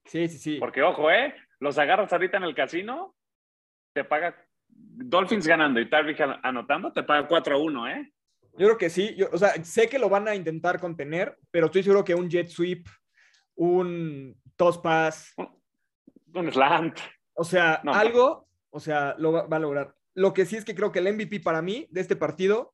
Sí, 0.05 0.29
sí, 0.29 0.39
sí. 0.39 0.57
Porque, 0.61 0.81
ojo, 0.83 1.11
¿eh? 1.11 1.35
Los 1.59 1.77
agarras 1.77 2.13
ahorita 2.13 2.37
en 2.37 2.45
el 2.45 2.55
casino, 2.55 3.17
te 3.93 4.05
paga 4.05 4.37
Dolphins 4.69 5.47
ganando 5.47 5.81
y 5.81 5.89
an- 5.93 6.41
anotando, 6.45 6.93
te 6.93 7.03
paga 7.03 7.27
4 7.27 7.57
a 7.57 7.59
1, 7.59 7.89
¿eh? 7.89 8.13
Yo 8.57 8.67
creo 8.69 8.79
que 8.79 8.91
sí. 8.91 9.15
Yo, 9.17 9.27
o 9.33 9.39
sea, 9.39 9.53
sé 9.65 9.89
que 9.89 9.99
lo 9.99 10.09
van 10.09 10.29
a 10.29 10.37
intentar 10.37 10.79
contener, 10.79 11.37
pero 11.51 11.67
estoy 11.67 11.83
seguro 11.83 12.05
que 12.05 12.15
un 12.15 12.29
jet 12.31 12.47
sweep, 12.49 12.87
un 13.57 14.41
toss 14.57 14.79
pass, 14.79 15.35
Un 16.33 16.53
slant. 16.53 17.01
o 17.33 17.43
sea, 17.43 17.81
No. 17.83 17.93
algo, 17.93 18.49
o 18.71 18.79
sea, 18.79 19.17
lo 19.19 19.33
va, 19.33 19.47
va 19.49 19.57
a 19.57 19.61
lograr. 19.61 19.95
Lo 20.15 20.33
que 20.33 20.45
sí 20.47 20.57
es 20.57 20.65
que 20.65 20.77
creo 20.77 20.93
que 20.93 21.01
el 21.01 21.13
MVP 21.13 21.41
para 21.41 21.61
mí 21.61 21.89
de 21.91 22.01
este 22.03 22.15
partido 22.15 22.73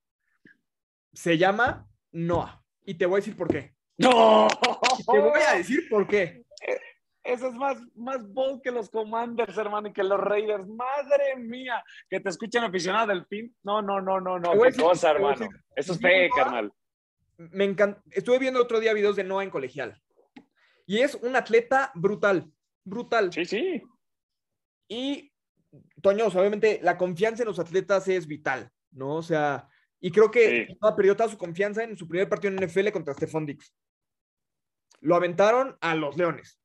se 1.15 1.39
llama 1.39 1.89
Noah. 2.13 2.63
Y 2.85 2.95
te 2.95 3.07
voy 3.07 3.15
a 3.15 3.21
decir 3.23 3.37
por 3.37 3.49
qué. 3.49 3.75
¡No! 3.99 4.49
Te 5.05 5.19
voy 5.19 5.41
a 5.49 5.55
decir 5.57 5.89
por 5.89 6.07
qué. 6.07 6.45
Eso 7.23 7.49
es 7.49 7.55
más, 7.55 7.77
más 7.97 8.27
bold 8.33 8.63
que 8.63 8.71
los 8.71 8.89
Commanders, 8.89 9.57
hermano, 9.59 9.89
y 9.89 9.93
que 9.93 10.03
los 10.03 10.19
Raiders. 10.19 10.67
Madre 10.67 11.37
mía, 11.37 11.83
que 12.09 12.19
te 12.19 12.31
escuchan 12.31 12.65
aficionados 12.65 13.09
del 13.09 13.27
fin. 13.27 13.55
No, 13.63 13.83
no, 13.83 14.01
no, 14.01 14.21
no, 14.21 14.39
no. 14.39 14.53
Qué 14.53 14.59
decir- 14.59 14.83
cosa, 14.83 15.11
hermano. 15.11 15.37
decir- 15.39 15.51
Eso 15.77 15.93
es 15.93 16.01
fe, 16.01 16.29
carnal. 16.35 16.73
Me 17.37 17.65
encanta. 17.65 18.03
Estuve 18.11 18.39
viendo 18.39 18.61
otro 18.61 18.81
día 18.81 18.93
videos 18.95 19.17
de 19.17 19.25
Noah 19.25 19.45
en 19.45 19.51
colegial. 19.51 20.01
Y 20.87 21.01
es 21.01 21.15
un 21.15 21.37
atleta 21.37 21.93
brutal, 21.95 22.51
brutal. 22.85 23.33
Sí, 23.33 23.45
sí. 23.45 23.83
Y, 24.89 25.33
Toño, 26.03 26.27
obviamente 26.27 26.81
la 26.83 26.97
confianza 26.99 27.43
en 27.43 27.49
los 27.49 27.59
atletas 27.59 28.09
es 28.09 28.27
vital, 28.27 28.71
¿no? 28.91 29.17
O 29.17 29.23
sea, 29.23 29.69
y 30.01 30.11
creo 30.11 30.31
que 30.31 30.67
Sí. 30.67 30.79
Noah 30.81 30.97
perdió 30.97 31.15
toda 31.17 31.29
su 31.29 31.39
confianza 31.39 31.85
en 31.85 31.97
su 31.97 32.09
primer 32.09 32.29
partido 32.29 32.53
en 32.53 32.59
NFL 32.67 32.91
contra 32.93 33.15
Stephon 33.15 33.47
Dix. 33.47 33.73
Lo 35.01 35.17
aventaron 35.17 35.77
a 35.81 35.95
los 35.95 36.17
Leones. 36.17 36.61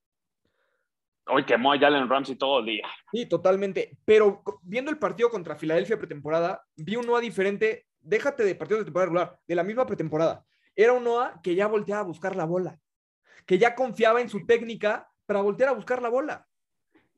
Hoy 1.28 1.44
quemó 1.46 1.74
a 1.74 1.80
Jalen 1.80 2.08
Ramsey 2.08 2.36
todo 2.36 2.60
el 2.60 2.66
día. 2.68 2.88
Sí, 3.12 3.26
totalmente. 3.26 3.98
Pero 4.06 4.44
viendo 4.62 4.92
el 4.92 5.00
partido 5.00 5.30
contra 5.30 5.56
Filadelfia 5.56 5.98
pretemporada, 5.98 6.64
vi 6.76 6.96
un 6.96 7.08
Noah 7.08 7.22
diferente. 7.22 7.88
Déjate 8.00 8.44
de 8.44 8.54
partidos 8.54 8.82
de 8.82 8.86
temporada 8.86 9.06
regular, 9.08 9.40
de 9.48 9.56
la 9.56 9.64
misma 9.64 9.86
pretemporada. 9.86 10.46
Era 10.76 10.94
un 10.94 11.04
Noah 11.04 11.40
que 11.42 11.56
ya 11.56 11.68
volteaba 11.68 12.02
a 12.02 12.06
buscar 12.06 12.36
la 12.36 12.46
bola, 12.46 12.80
que 13.46 13.58
ya 13.58 13.74
confiaba 13.74 14.22
en 14.22 14.30
su 14.30 14.46
técnica 14.46 15.10
para 15.26 15.42
voltear 15.42 15.70
a 15.70 15.74
buscar 15.74 16.02
la 16.02 16.10
bola. 16.10 16.48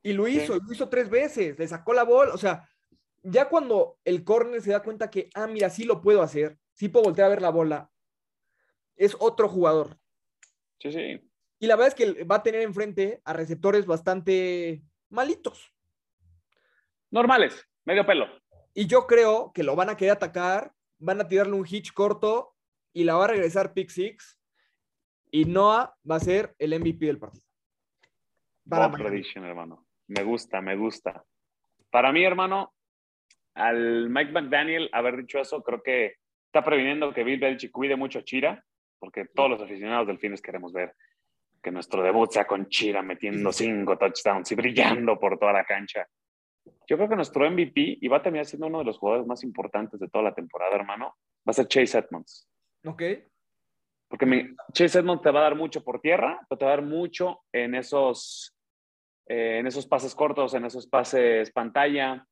Y 0.01 0.13
lo 0.13 0.27
hizo, 0.27 0.55
y 0.55 0.59
lo 0.59 0.71
hizo 0.71 0.87
tres 0.87 1.09
veces, 1.09 1.59
le 1.59 1.67
sacó 1.67 1.91
la 1.91 2.03
bola. 2.03 2.33
O 2.33 2.37
sea, 2.37 2.69
ya 3.23 3.49
cuando 3.49 3.97
el 4.05 4.23
corner 4.23 4.61
se 4.61 4.71
da 4.71 4.81
cuenta 4.81 5.09
que, 5.09 5.29
ah, 5.33 5.47
mira, 5.47 5.69
sí 5.69 5.83
lo 5.83 6.01
puedo 6.01 6.21
hacer, 6.21 6.57
sí 6.71 6.87
puedo 6.87 7.05
voltear 7.05 7.25
a 7.25 7.29
ver 7.29 7.41
la 7.41 7.49
bola, 7.49 7.89
es 8.95 9.17
otro 9.19 9.49
jugador. 9.49 9.97
Sí, 10.79 10.91
sí. 10.91 11.21
Y 11.59 11.67
la 11.67 11.75
verdad 11.75 11.87
es 11.87 11.95
que 11.95 12.23
va 12.23 12.37
a 12.37 12.43
tener 12.43 12.61
enfrente 12.61 13.21
a 13.25 13.33
receptores 13.33 13.85
bastante 13.85 14.81
malitos. 15.09 15.73
Normales, 17.09 17.67
medio 17.85 18.05
pelo. 18.05 18.27
Y 18.73 18.85
yo 18.85 19.07
creo 19.07 19.51
que 19.53 19.63
lo 19.63 19.75
van 19.75 19.89
a 19.89 19.97
querer 19.97 20.13
atacar, 20.13 20.71
van 20.99 21.21
a 21.21 21.27
tirarle 21.27 21.53
un 21.53 21.65
hitch 21.65 21.93
corto 21.93 22.55
y 22.93 23.03
la 23.03 23.15
va 23.15 23.25
a 23.25 23.29
regresar 23.29 23.73
pick 23.73 23.89
six. 23.89 24.39
Y 25.31 25.45
Noah 25.45 25.95
va 26.09 26.15
a 26.17 26.19
ser 26.19 26.55
el 26.59 26.79
MVP 26.79 27.05
del 27.05 27.19
partido. 27.19 27.43
Para 28.69 28.91
prediction, 28.91 29.43
hermano. 29.45 29.85
Me 30.07 30.23
gusta, 30.23 30.61
me 30.61 30.75
gusta. 30.75 31.23
Para 31.89 32.11
mí, 32.11 32.23
hermano, 32.23 32.73
al 33.55 34.09
Mike 34.09 34.31
McDaniel 34.31 34.89
haber 34.93 35.17
dicho 35.17 35.39
eso, 35.39 35.63
creo 35.63 35.81
que 35.81 36.15
está 36.45 36.63
previniendo 36.63 37.13
que 37.13 37.23
Bill 37.23 37.39
Belichick 37.39 37.71
cuide 37.71 37.95
mucho 37.95 38.19
a 38.19 38.23
Chira, 38.23 38.63
porque 38.99 39.25
todos 39.25 39.49
los 39.51 39.61
aficionados 39.61 40.07
del 40.07 40.19
Fines 40.19 40.41
queremos 40.41 40.73
ver 40.73 40.95
que 41.61 41.71
nuestro 41.71 42.03
debut 42.03 42.31
sea 42.31 42.45
con 42.45 42.67
Chira 42.69 43.01
metiendo 43.01 43.51
cinco 43.51 43.97
touchdowns 43.97 44.51
y 44.51 44.55
brillando 44.55 45.19
por 45.19 45.37
toda 45.39 45.53
la 45.53 45.65
cancha. 45.65 46.07
Yo 46.87 46.97
creo 46.97 47.09
que 47.09 47.15
nuestro 47.15 47.49
MVP, 47.49 47.97
y 48.01 48.07
va 48.07 48.17
a 48.17 48.21
terminar 48.23 48.45
siendo 48.45 48.67
uno 48.67 48.79
de 48.79 48.85
los 48.85 48.97
jugadores 48.97 49.27
más 49.27 49.43
importantes 49.43 49.99
de 49.99 50.07
toda 50.09 50.23
la 50.25 50.33
temporada, 50.33 50.75
hermano, 50.75 51.05
va 51.07 51.51
a 51.51 51.53
ser 51.53 51.67
Chase 51.67 51.97
Edmonds. 51.97 52.47
Ok. 52.85 53.01
Porque 54.07 54.25
me- 54.25 54.55
Chase 54.73 54.99
Edmonds 54.99 55.21
te 55.21 55.31
va 55.31 55.39
a 55.39 55.43
dar 55.43 55.55
mucho 55.55 55.83
por 55.83 55.99
tierra, 55.99 56.39
pero 56.47 56.57
te 56.59 56.65
va 56.65 56.71
a 56.73 56.75
dar 56.77 56.85
mucho 56.85 57.41
en 57.51 57.75
esos, 57.75 58.55
eh, 59.27 59.57
en 59.59 59.67
esos 59.67 59.85
pases 59.87 60.13
cortos, 60.15 60.53
en 60.53 60.65
esos 60.65 60.87
pases 60.87 61.51
pantalla, 61.51 62.25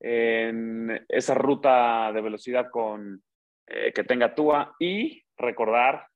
en 0.00 1.04
esa 1.08 1.34
ruta 1.34 2.10
de 2.12 2.20
velocidad 2.20 2.70
con, 2.70 3.22
eh, 3.66 3.92
que 3.92 4.04
tenga 4.04 4.34
Tua 4.34 4.74
y 4.80 5.22
recordar 5.40 6.06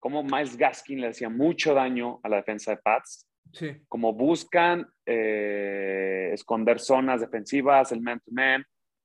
cómo 0.00 0.22
Miles 0.22 0.56
Gaskin 0.56 1.00
le 1.00 1.08
hacía 1.08 1.28
mucho 1.28 1.74
daño 1.74 2.20
a 2.22 2.28
la 2.28 2.36
defensa 2.36 2.72
de 2.72 2.78
Pats, 2.78 3.24
Sí. 3.50 3.70
como 3.88 4.12
buscan 4.12 4.86
eh, 5.06 6.30
esconder 6.34 6.78
zonas 6.78 7.20
defensivas, 7.22 7.90
el 7.92 8.02
man-to-man, 8.02 8.62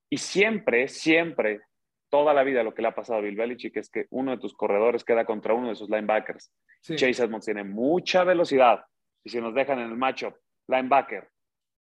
y 0.10 0.18
siempre, 0.18 0.88
siempre, 0.90 1.62
toda 2.10 2.34
la 2.34 2.44
vida 2.44 2.62
lo 2.62 2.74
que 2.74 2.82
le 2.82 2.90
ha 2.90 2.94
pasado 2.96 3.20
a 3.20 3.22
Bill 3.22 3.38
Belichick 3.38 3.78
es 3.78 3.90
que 3.90 4.06
uno 4.10 4.32
de 4.32 4.38
tus 4.38 4.54
corredores 4.54 5.04
queda 5.06 5.24
contra 5.26 5.54
uno 5.54 5.70
de 5.70 5.76
sus 5.76 5.90
linebackers. 5.90 6.52
sí. 6.82 6.96
Chase 6.96 7.24
Edmonds 7.24 7.46
tiene 7.46 7.64
mucha 7.64 8.24
velocidad, 8.26 8.84
y 9.24 9.30
si 9.30 9.40
nos 9.40 9.54
dejan 9.56 9.80
en 9.80 9.90
el 9.92 9.98
matchup 9.98 10.36
linebacker 10.68 11.30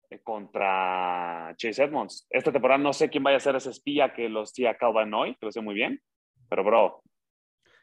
eh, 0.09 0.19
contra 0.23 1.53
Chase 1.55 1.83
Edmonds, 1.83 2.25
esta 2.31 2.51
temporada 2.51 2.79
no 2.79 2.93
sé 2.93 3.09
quién 3.09 3.23
vaya 3.23 3.37
a 3.37 3.41
ser 3.41 3.55
ese 3.55 3.69
espía 3.69 4.11
que 4.13 4.27
los 4.27 4.51
tía 4.53 4.75
Calvin 4.75 5.13
hoy, 5.13 5.35
que 5.35 5.45
lo 5.45 5.51
sé 5.51 5.61
muy 5.61 5.75
bien, 5.75 6.01
pero 6.49 6.63
bro, 6.63 7.03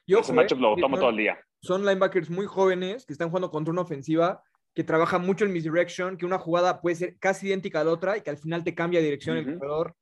Yo 0.06 0.20
ese 0.20 0.32
matchup 0.32 0.60
lo 0.60 0.76
tomo 0.76 0.96
todo 0.96 1.10
el 1.10 1.16
día. 1.16 1.38
Son 1.60 1.84
linebackers 1.84 2.30
muy 2.30 2.46
jóvenes 2.46 3.06
que 3.06 3.12
están 3.12 3.28
jugando 3.28 3.50
contra 3.50 3.72
una 3.72 3.82
ofensiva 3.82 4.42
que 4.74 4.84
trabaja 4.84 5.18
mucho 5.18 5.44
en 5.46 5.52
misdirection, 5.52 6.16
que 6.18 6.26
una 6.26 6.38
jugada 6.38 6.80
puede 6.82 6.96
ser 6.96 7.18
casi 7.18 7.46
idéntica 7.48 7.80
a 7.80 7.84
la 7.84 7.90
otra 7.92 8.16
y 8.16 8.20
que 8.20 8.30
al 8.30 8.36
final 8.36 8.62
te 8.62 8.74
cambia 8.74 9.00
de 9.00 9.06
dirección 9.06 9.36
el 9.38 9.54
jugador. 9.54 9.96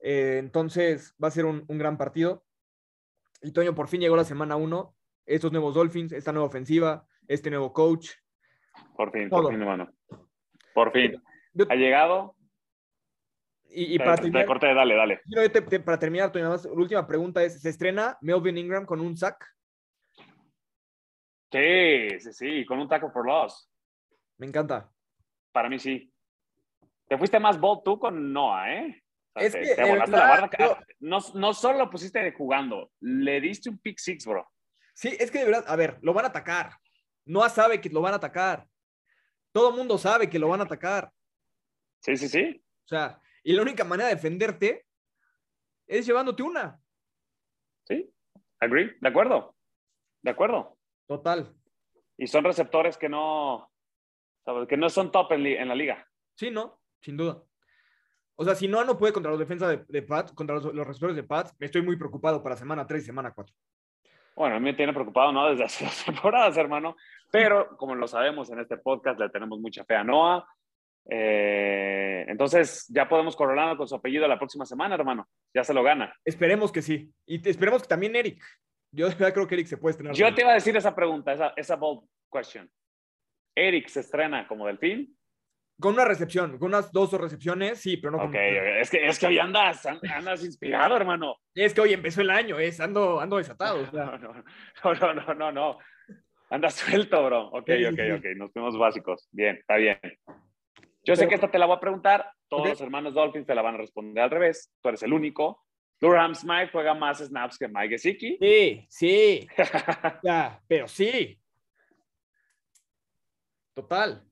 Eh, 0.00 0.36
entonces 0.38 1.14
va 1.22 1.28
a 1.28 1.30
ser 1.30 1.46
un, 1.46 1.64
un 1.68 1.78
gran 1.78 1.96
partido. 1.96 2.44
Y 3.42 3.52
Toño, 3.52 3.74
por 3.74 3.88
fin 3.88 4.00
llegó 4.00 4.14
la 4.16 4.24
semana 4.24 4.56
uno. 4.56 4.94
Estos 5.26 5.52
nuevos 5.52 5.74
Dolphins, 5.74 6.12
esta 6.12 6.32
nueva 6.32 6.46
ofensiva, 6.48 7.06
este 7.26 7.48
nuevo 7.48 7.72
coach. 7.72 8.10
Por 8.94 9.10
fin, 9.10 9.30
Todo. 9.30 9.44
por 9.44 9.52
fin, 9.52 9.60
hermano. 9.62 9.90
Por 10.74 10.92
fin. 10.92 11.22
Yo- 11.54 11.64
Ha 11.70 11.74
llegado. 11.74 12.36
Y, 13.74 13.98
para, 13.98 14.16
te, 14.16 14.22
terminar, 14.22 14.46
corté, 14.46 14.72
dale, 14.74 14.94
dale. 14.94 15.20
yo 15.26 15.50
te- 15.50 15.62
te- 15.62 15.80
para 15.80 15.98
terminar, 15.98 16.32
más, 16.34 16.64
la 16.64 16.72
última 16.72 17.06
pregunta 17.06 17.42
es, 17.42 17.60
¿se 17.60 17.68
estrena 17.68 18.16
Melvin 18.20 18.56
Ingram 18.58 18.86
con 18.86 19.00
un 19.00 19.16
sack? 19.16 19.44
Sí, 21.52 22.20
sí, 22.20 22.32
sí, 22.32 22.66
con 22.66 22.78
un 22.80 22.88
tackle 22.88 23.10
for 23.10 23.26
loss. 23.26 23.70
Me 24.38 24.46
encanta. 24.46 24.90
Para 25.52 25.68
mí 25.68 25.78
sí. 25.78 26.12
Te 27.06 27.16
fuiste 27.16 27.38
más 27.38 27.60
bold 27.60 27.82
tú 27.84 27.98
con 27.98 28.32
Noah, 28.32 28.72
¿eh? 28.74 29.02
O 29.34 29.40
sea, 29.40 29.46
Es 29.46 29.52
te, 29.52 29.60
que, 29.62 29.74
te 29.74 29.88
volaste 29.88 30.10
la. 30.16 30.34
Ah, 30.58 30.84
No, 31.00 31.18
no 31.34 31.54
solo 31.54 31.78
lo 31.78 31.90
pusiste 31.90 32.32
jugando, 32.32 32.90
le 33.00 33.40
diste 33.40 33.68
un 33.70 33.78
pick 33.78 33.98
six, 33.98 34.26
bro. 34.26 34.48
Sí, 34.94 35.16
es 35.18 35.30
que 35.30 35.40
de 35.40 35.44
verdad, 35.46 35.64
a 35.66 35.76
ver, 35.76 35.98
lo 36.02 36.12
van 36.12 36.24
a 36.24 36.28
atacar. 36.28 36.72
Noah 37.26 37.48
sabe 37.50 37.80
que 37.80 37.88
lo 37.88 38.00
van 38.00 38.14
a 38.14 38.16
atacar. 38.16 38.66
Todo 39.52 39.70
el 39.70 39.76
mundo 39.76 39.98
sabe 39.98 40.28
que 40.28 40.38
lo 40.38 40.48
van 40.48 40.60
a 40.60 40.64
atacar. 40.64 41.10
Sí, 42.00 42.16
sí, 42.16 42.28
sí. 42.28 42.64
O 42.84 42.88
sea, 42.88 43.20
y 43.44 43.52
la 43.52 43.62
única 43.62 43.84
manera 43.84 44.08
de 44.08 44.14
defenderte 44.16 44.86
es 45.86 46.06
llevándote 46.06 46.42
una. 46.42 46.80
Sí. 47.84 48.10
Agree. 48.58 48.96
De 49.00 49.08
acuerdo. 49.08 49.54
De 50.22 50.30
acuerdo. 50.30 50.76
Total. 51.06 51.54
Y 52.16 52.26
son 52.26 52.44
receptores 52.44 52.96
que 52.96 53.08
no, 53.08 53.70
¿sabes? 54.44 54.66
que 54.66 54.76
no 54.76 54.88
son 54.88 55.12
top 55.12 55.32
en, 55.32 55.68
la 55.68 55.74
liga. 55.74 56.08
Sí, 56.34 56.50
¿no? 56.50 56.80
Sin 57.02 57.16
duda. 57.16 57.42
O 58.36 58.44
sea, 58.44 58.54
si 58.54 58.66
Noah 58.66 58.84
no 58.84 58.98
puede 58.98 59.12
contra 59.12 59.30
los 59.30 59.38
defensas 59.38 59.68
de, 59.68 59.84
de 59.86 60.02
Pats, 60.02 60.32
contra 60.32 60.56
los, 60.56 60.64
los 60.74 60.86
receptores 60.86 61.14
de 61.14 61.22
Pats, 61.22 61.54
estoy 61.60 61.82
muy 61.82 61.96
preocupado 61.96 62.42
para 62.42 62.56
semana 62.56 62.86
3 62.86 63.02
y 63.02 63.06
semana 63.06 63.32
4. 63.32 63.54
Bueno, 64.36 64.56
a 64.56 64.58
mí 64.58 64.64
me 64.64 64.74
tiene 64.74 64.92
preocupado, 64.92 65.32
¿no? 65.32 65.50
Desde 65.50 65.64
hace 65.64 65.84
dos 65.84 66.04
temporadas, 66.04 66.56
hermano. 66.56 66.96
Pero 67.30 67.76
como 67.76 67.94
lo 67.94 68.08
sabemos 68.08 68.50
en 68.50 68.60
este 68.60 68.78
podcast, 68.78 69.20
le 69.20 69.28
tenemos 69.28 69.58
mucha 69.60 69.84
fe 69.84 69.94
a 69.96 70.04
Noah. 70.04 70.46
Eh, 71.10 72.13
entonces, 72.34 72.84
ya 72.88 73.08
podemos 73.08 73.36
coronarlo 73.36 73.76
con 73.76 73.86
su 73.86 73.94
apellido 73.94 74.26
la 74.26 74.36
próxima 74.36 74.66
semana, 74.66 74.96
hermano. 74.96 75.28
Ya 75.54 75.62
se 75.62 75.72
lo 75.72 75.84
gana. 75.84 76.12
Esperemos 76.24 76.72
que 76.72 76.82
sí. 76.82 77.08
Y 77.26 77.48
esperemos 77.48 77.82
que 77.82 77.88
también 77.88 78.16
Eric. 78.16 78.42
Yo 78.90 79.08
creo 79.16 79.46
que 79.46 79.54
Eric 79.54 79.68
se 79.68 79.76
puede 79.76 79.92
estrenar. 79.92 80.16
Yo 80.16 80.34
te 80.34 80.40
iba 80.40 80.50
a 80.50 80.54
decir 80.54 80.76
esa 80.76 80.96
pregunta, 80.96 81.32
esa, 81.32 81.52
esa 81.54 81.76
bold 81.76 82.08
question. 82.32 82.68
Eric 83.54 83.86
se 83.86 84.00
estrena 84.00 84.48
como 84.48 84.66
delfín. 84.66 85.16
Con 85.78 85.94
una 85.94 86.04
recepción, 86.04 86.58
con 86.58 86.68
unas 86.70 86.90
dos 86.90 87.14
o 87.14 87.18
recepciones, 87.18 87.80
sí, 87.80 87.98
pero 87.98 88.10
no 88.10 88.18
con 88.18 88.30
Ok, 88.30 88.34
es 88.34 88.90
que, 88.90 89.06
es 89.06 89.16
que 89.16 89.26
hoy 89.28 89.38
andas, 89.38 89.86
andas 89.86 90.44
inspirado, 90.44 90.96
hermano. 90.96 91.36
Es 91.54 91.72
que 91.72 91.82
hoy 91.82 91.92
empezó 91.92 92.20
el 92.20 92.30
año, 92.30 92.58
es, 92.58 92.80
ando, 92.80 93.20
ando 93.20 93.36
desatado. 93.36 93.80
o 93.80 93.86
sea. 93.86 94.18
No, 94.84 94.94
no, 94.94 95.14
no, 95.14 95.22
no, 95.22 95.34
no, 95.34 95.52
no. 95.52 95.78
Anda 96.50 96.68
suelto, 96.70 97.24
bro. 97.24 97.46
Ok, 97.46 97.70
ok, 97.92 98.00
ok. 98.18 98.24
Nos 98.36 98.52
fuimos 98.52 98.76
básicos. 98.76 99.28
Bien, 99.30 99.54
está 99.56 99.76
bien. 99.76 100.00
Yo 101.04 101.16
sé 101.16 101.28
que 101.28 101.34
esta 101.34 101.50
te 101.50 101.58
la 101.58 101.66
voy 101.66 101.76
a 101.76 101.80
preguntar. 101.80 102.30
Todos 102.48 102.68
los 102.68 102.80
hermanos 102.80 103.14
Dolphins 103.14 103.46
te 103.46 103.54
la 103.54 103.62
van 103.62 103.74
a 103.74 103.78
responder 103.78 104.24
al 104.24 104.30
revés. 104.30 104.72
Tú 104.80 104.88
eres 104.88 105.02
el 105.02 105.12
único. 105.12 105.64
Durham 106.00 106.34
Smythe 106.34 106.70
juega 106.72 106.94
más 106.94 107.18
snaps 107.18 107.58
que 107.58 107.68
Mike 107.68 107.90
Gesicki. 107.90 108.38
Sí, 108.40 108.86
sí. 108.88 109.46
Ya, 110.22 110.60
pero 110.66 110.88
sí. 110.88 111.38
Total. 113.74 114.22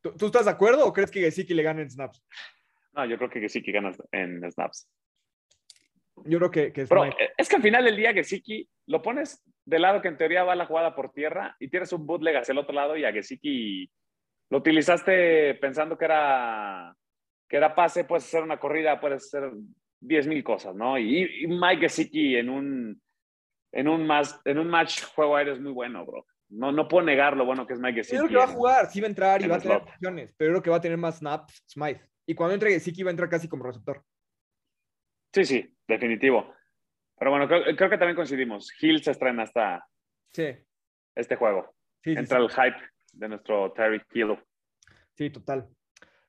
¿Tú, 0.00 0.14
tú 0.16 0.26
estás 0.26 0.44
de 0.46 0.50
acuerdo 0.50 0.86
o 0.86 0.92
crees 0.92 1.10
que 1.10 1.20
Gesicki 1.20 1.54
le 1.54 1.62
gana 1.62 1.82
en 1.82 1.90
snaps? 1.90 2.22
no, 2.92 3.04
yo 3.06 3.16
creo 3.18 3.30
que 3.30 3.40
Gesicki 3.40 3.72
gana 3.72 3.92
en 4.12 4.50
snaps. 4.50 4.88
Yo 6.24 6.38
creo 6.38 6.50
que, 6.50 6.72
que 6.72 6.82
es 6.82 6.88
Pero 6.88 7.04
Mike. 7.04 7.32
es 7.36 7.48
que 7.48 7.56
al 7.56 7.62
final 7.62 7.84
del 7.84 7.96
día 7.96 8.12
Gesicki 8.12 8.68
lo 8.86 9.00
pones 9.00 9.42
del 9.64 9.82
lado 9.82 10.02
que 10.02 10.08
en 10.08 10.18
teoría 10.18 10.44
va 10.44 10.54
la 10.54 10.66
jugada 10.66 10.94
por 10.94 11.12
tierra 11.12 11.56
y 11.60 11.68
tienes 11.68 11.92
un 11.92 12.06
bootleg 12.06 12.36
hacia 12.36 12.52
el 12.52 12.58
otro 12.58 12.74
lado 12.74 12.96
y 12.96 13.04
a 13.04 13.12
Gesicki 13.12 13.90
lo 14.50 14.58
utilizaste 14.58 15.54
pensando 15.56 15.96
que 15.96 16.04
era, 16.04 16.94
que 17.48 17.56
era 17.56 17.74
pase, 17.74 18.04
puedes 18.04 18.24
hacer 18.24 18.42
una 18.42 18.58
corrida, 18.58 19.00
puedes 19.00 19.24
hacer 19.26 19.50
10 20.00 20.26
mil 20.26 20.42
cosas, 20.44 20.74
¿no? 20.74 20.98
Y, 20.98 21.44
y 21.44 21.46
Mike 21.46 21.82
Gesicki 21.82 22.36
en 22.36 22.48
un, 22.50 23.02
en, 23.72 23.88
un 23.88 24.06
más, 24.06 24.40
en 24.44 24.58
un 24.58 24.68
match 24.68 25.04
juego 25.14 25.36
aéreo 25.36 25.54
es 25.54 25.60
muy 25.60 25.72
bueno, 25.72 26.04
bro. 26.04 26.26
No, 26.48 26.72
no 26.72 26.88
puedo 26.88 27.04
negar 27.06 27.36
lo 27.36 27.44
bueno 27.44 27.64
que 27.66 27.74
es 27.74 27.78
Mike 27.80 28.02
Yo 28.02 28.08
creo 28.08 28.22
Gesicki. 28.22 28.28
que 28.32 28.36
va 28.38 28.44
a 28.44 28.48
jugar, 28.48 28.86
sí 28.90 29.00
va 29.00 29.06
a 29.06 29.10
entrar 29.10 29.40
y 29.40 29.44
en 29.44 29.50
va 29.52 29.56
a 29.56 29.60
tener 29.60 29.76
opciones, 29.76 30.34
pero 30.36 30.50
yo 30.50 30.52
creo 30.54 30.62
que 30.62 30.70
va 30.70 30.76
a 30.76 30.80
tener 30.80 30.98
más 30.98 31.18
snaps 31.18 31.62
Smythe. 31.68 32.04
Y 32.26 32.34
cuando 32.34 32.54
entre 32.54 32.70
Gesicki 32.72 33.02
va 33.04 33.10
a 33.10 33.12
entrar 33.12 33.28
casi 33.28 33.48
como 33.48 33.64
receptor. 33.64 34.02
Sí, 35.32 35.44
sí, 35.44 35.76
definitivo. 35.86 36.52
Pero 37.18 37.30
bueno, 37.30 37.46
creo, 37.46 37.62
creo 37.76 37.90
que 37.90 37.98
también 37.98 38.16
coincidimos. 38.16 38.72
Hill 38.80 39.02
se 39.02 39.12
estrena 39.12 39.44
hasta 39.44 39.86
Sí, 40.32 40.48
este 41.14 41.36
juego. 41.36 41.74
sí. 42.02 42.10
Entra 42.12 42.38
sí. 42.38 42.44
el 42.44 42.50
hype 42.50 42.80
de 43.12 43.28
nuestro 43.28 43.72
Terry 43.72 44.00
Hill. 44.12 44.38
Sí, 45.14 45.30
total. 45.30 45.68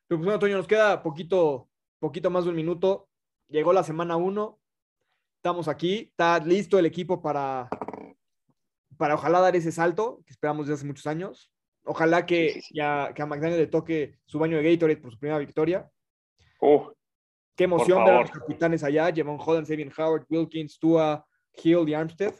Pero 0.08 0.20
pues 0.20 0.26
bueno, 0.26 0.39
Toño, 0.39 0.58
nos 0.58 0.67
queda 0.67 1.02
poquito, 1.02 1.70
poquito 2.00 2.30
más 2.30 2.44
de 2.44 2.50
un 2.50 2.56
minuto. 2.56 3.08
Llegó 3.48 3.74
la 3.74 3.84
semana 3.84 4.15
uno. 4.17 4.60
Estamos 5.38 5.67
aquí. 5.67 6.08
Está 6.10 6.39
listo 6.39 6.78
el 6.78 6.86
equipo 6.86 7.22
para, 7.22 7.70
para 8.98 9.15
ojalá 9.15 9.39
dar 9.39 9.56
ese 9.56 9.72
salto 9.72 10.22
que 10.26 10.34
esperamos 10.34 10.67
desde 10.67 10.76
hace 10.80 10.86
muchos 10.88 11.08
años. 11.08 11.52
Ojalá 11.84 12.26
que, 12.26 12.50
Sí, 12.50 12.54
sí, 12.56 12.62
sí. 12.62 12.74
ya- 12.76 13.12
que 13.15 13.22
a 13.22 13.26
McDaniel 13.26 13.60
le 13.60 13.67
toque 13.67 14.20
su 14.26 14.38
baño 14.38 14.58
de 14.58 14.63
Gatorade 14.72 14.98
por 15.02 15.12
su 15.12 15.17
primera 15.20 15.39
victoria. 15.39 15.89
Uh, 16.60 16.91
Qué 17.56 17.63
emoción 17.65 18.04
ver 18.06 18.13
a 18.13 18.22
los 18.22 18.32
capitanes 18.32 18.84
allá. 18.84 19.12
Javon 19.15 19.38
Holland, 19.39 19.65
Sabian 19.67 19.91
Howard, 19.98 20.26
Wilkins, 20.30 20.78
Tua, 20.80 21.26
Hill 21.63 21.88
y 21.89 21.94
Armstead. 21.94 22.34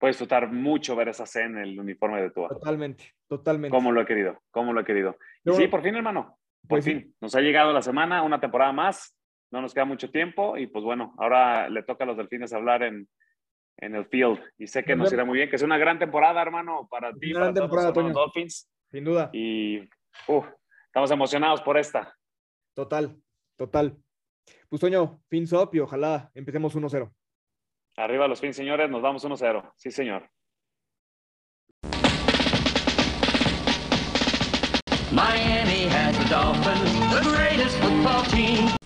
Puede 0.00 0.12
disfrutar 0.12 0.50
mucho 0.50 0.96
ver 0.96 1.10
esa 1.10 1.24
escena 1.24 1.62
en 1.62 1.68
el 1.68 1.78
uniforme 1.78 2.20
de 2.22 2.30
Tua. 2.30 2.48
Totalmente, 2.48 3.12
totalmente. 3.28 3.76
Cómo 3.76 3.92
lo 3.92 4.00
he 4.00 4.06
querido, 4.06 4.40
cómo 4.50 4.72
lo 4.72 4.80
he 4.80 4.84
querido. 4.84 5.16
Sí, 5.44 5.68
por 5.68 5.82
fin, 5.82 5.94
hermano. 5.94 6.38
Por 6.62 6.68
Pues 6.78 6.84
sí. 6.86 6.94
fin. 6.94 7.14
Nos 7.20 7.34
ha 7.36 7.40
llegado 7.40 7.72
la 7.72 7.82
semana, 7.82 8.22
una 8.22 8.40
temporada 8.40 8.72
más. 8.72 9.16
No 9.52 9.60
nos 9.60 9.74
queda 9.74 9.84
mucho 9.84 10.10
tiempo. 10.10 10.56
Y 10.56 10.66
pues 10.68 10.84
bueno, 10.84 11.14
ahora 11.18 11.68
le 11.68 11.82
toca 11.82 12.04
a 12.04 12.06
los 12.06 12.16
delfines 12.16 12.52
hablar 12.54 12.82
en, 12.82 13.08
en 13.76 13.94
el 13.94 14.06
field. 14.06 14.40
Y 14.58 14.66
sé 14.68 14.82
que 14.84 14.96
Nos 14.96 15.04
nos 15.04 15.12
irá 15.12 15.24
muy 15.24 15.36
bien, 15.36 15.50
que 15.50 15.56
es 15.56 15.62
una 15.62 15.76
gran 15.78 15.98
temporada, 15.98 16.40
hermano, 16.40 16.88
para 16.90 17.12
ti, 17.12 17.30
Gran 17.32 17.42
para 17.42 17.54
todos 17.54 17.60
temporada, 17.62 17.88
los 17.88 17.96
hermanos 17.98 18.12
Toño. 18.14 18.24
Dolphins. 18.24 18.70
Sin 18.90 19.04
duda. 19.04 19.30
Y 19.34 19.80
uh, 20.28 20.42
estamos 20.86 21.10
emocionados 21.10 21.60
por 21.62 21.76
esta. 21.78 22.16
Total, 22.74 23.16
total. 23.56 23.96
Pues 24.68 24.80
Toño, 24.80 25.20
fins 25.28 25.52
up 25.52 25.70
y 25.74 25.80
ojalá 25.80 26.30
empecemos 26.34 26.74
1-0. 26.74 27.12
Arriba 28.00 28.26
los 28.26 28.40
fins, 28.40 28.56
señores. 28.56 28.88
Nos 28.90 29.02
vamos 29.02 29.22
1-0. 29.24 29.72
Sí, 29.76 29.90
señor. 29.90 30.30
Miami 35.12 35.86
has 35.88 36.16
the 36.16 36.24
Dolphins, 36.30 36.92
the 37.12 37.20
greatest 37.28 37.76
football 37.78 38.22
team. 38.30 38.79